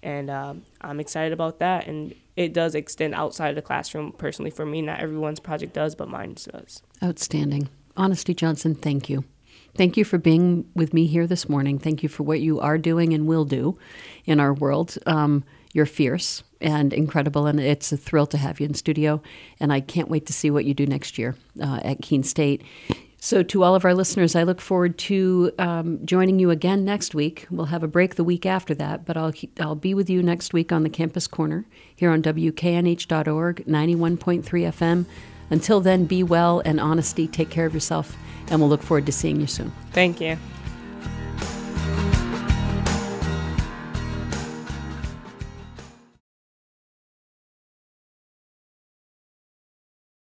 and 0.02 0.30
um, 0.30 0.62
i'm 0.80 1.00
excited 1.00 1.32
about 1.32 1.58
that. 1.58 1.86
And 1.86 2.14
it 2.36 2.52
does 2.54 2.74
extend 2.74 3.14
outside 3.14 3.50
of 3.50 3.56
the 3.56 3.62
classroom 3.62 4.12
personally 4.12 4.50
for 4.50 4.64
me. 4.64 4.80
Not 4.80 5.00
everyone's 5.00 5.40
project 5.40 5.72
does 5.74 5.94
but 5.94 6.08
mine 6.08 6.34
does. 6.34 6.82
Outstanding. 7.02 7.68
Honesty 7.96 8.34
johnson 8.34 8.74
thank 8.74 9.08
you 9.10 9.24
Thank 9.74 9.96
you 9.96 10.04
for 10.04 10.18
being 10.18 10.68
with 10.74 10.92
me 10.92 11.06
here 11.06 11.26
this 11.26 11.48
morning. 11.48 11.78
Thank 11.78 12.02
you 12.02 12.08
for 12.08 12.22
what 12.22 12.40
you 12.40 12.60
are 12.60 12.78
doing 12.78 13.12
and 13.12 13.26
will 13.26 13.44
do 13.44 13.78
in 14.24 14.40
our 14.40 14.52
world. 14.52 14.96
Um, 15.06 15.44
you're 15.72 15.86
fierce 15.86 16.42
and 16.60 16.92
incredible, 16.92 17.46
and 17.46 17.60
it's 17.60 17.92
a 17.92 17.96
thrill 17.96 18.26
to 18.26 18.38
have 18.38 18.60
you 18.60 18.66
in 18.66 18.74
studio. 18.74 19.22
And 19.60 19.72
I 19.72 19.80
can't 19.80 20.08
wait 20.08 20.26
to 20.26 20.32
see 20.32 20.50
what 20.50 20.64
you 20.64 20.74
do 20.74 20.86
next 20.86 21.18
year 21.18 21.36
uh, 21.62 21.80
at 21.84 22.02
Keene 22.02 22.24
State. 22.24 22.62
So, 23.22 23.42
to 23.42 23.62
all 23.62 23.74
of 23.74 23.84
our 23.84 23.92
listeners, 23.92 24.34
I 24.34 24.44
look 24.44 24.62
forward 24.62 24.96
to 24.98 25.52
um, 25.58 26.04
joining 26.06 26.38
you 26.38 26.50
again 26.50 26.86
next 26.86 27.14
week. 27.14 27.46
We'll 27.50 27.66
have 27.66 27.82
a 27.82 27.88
break 27.88 28.14
the 28.14 28.24
week 28.24 28.46
after 28.46 28.74
that, 28.76 29.04
but 29.04 29.18
I'll, 29.18 29.32
I'll 29.60 29.74
be 29.74 29.92
with 29.92 30.08
you 30.08 30.22
next 30.22 30.54
week 30.54 30.72
on 30.72 30.84
the 30.84 30.88
Campus 30.88 31.26
Corner 31.26 31.66
here 31.94 32.10
on 32.10 32.22
WKNH.org, 32.22 33.66
91.3 33.66 34.42
FM. 34.42 35.04
Until 35.50 35.80
then, 35.80 36.06
be 36.06 36.22
well 36.22 36.62
and 36.64 36.80
honesty. 36.80 37.26
Take 37.26 37.50
care 37.50 37.66
of 37.66 37.74
yourself 37.74 38.16
and 38.50 38.60
we'll 38.60 38.68
look 38.68 38.82
forward 38.82 39.06
to 39.06 39.12
seeing 39.12 39.40
you 39.40 39.46
soon. 39.46 39.72
Thank 39.92 40.20
you. 40.20 40.36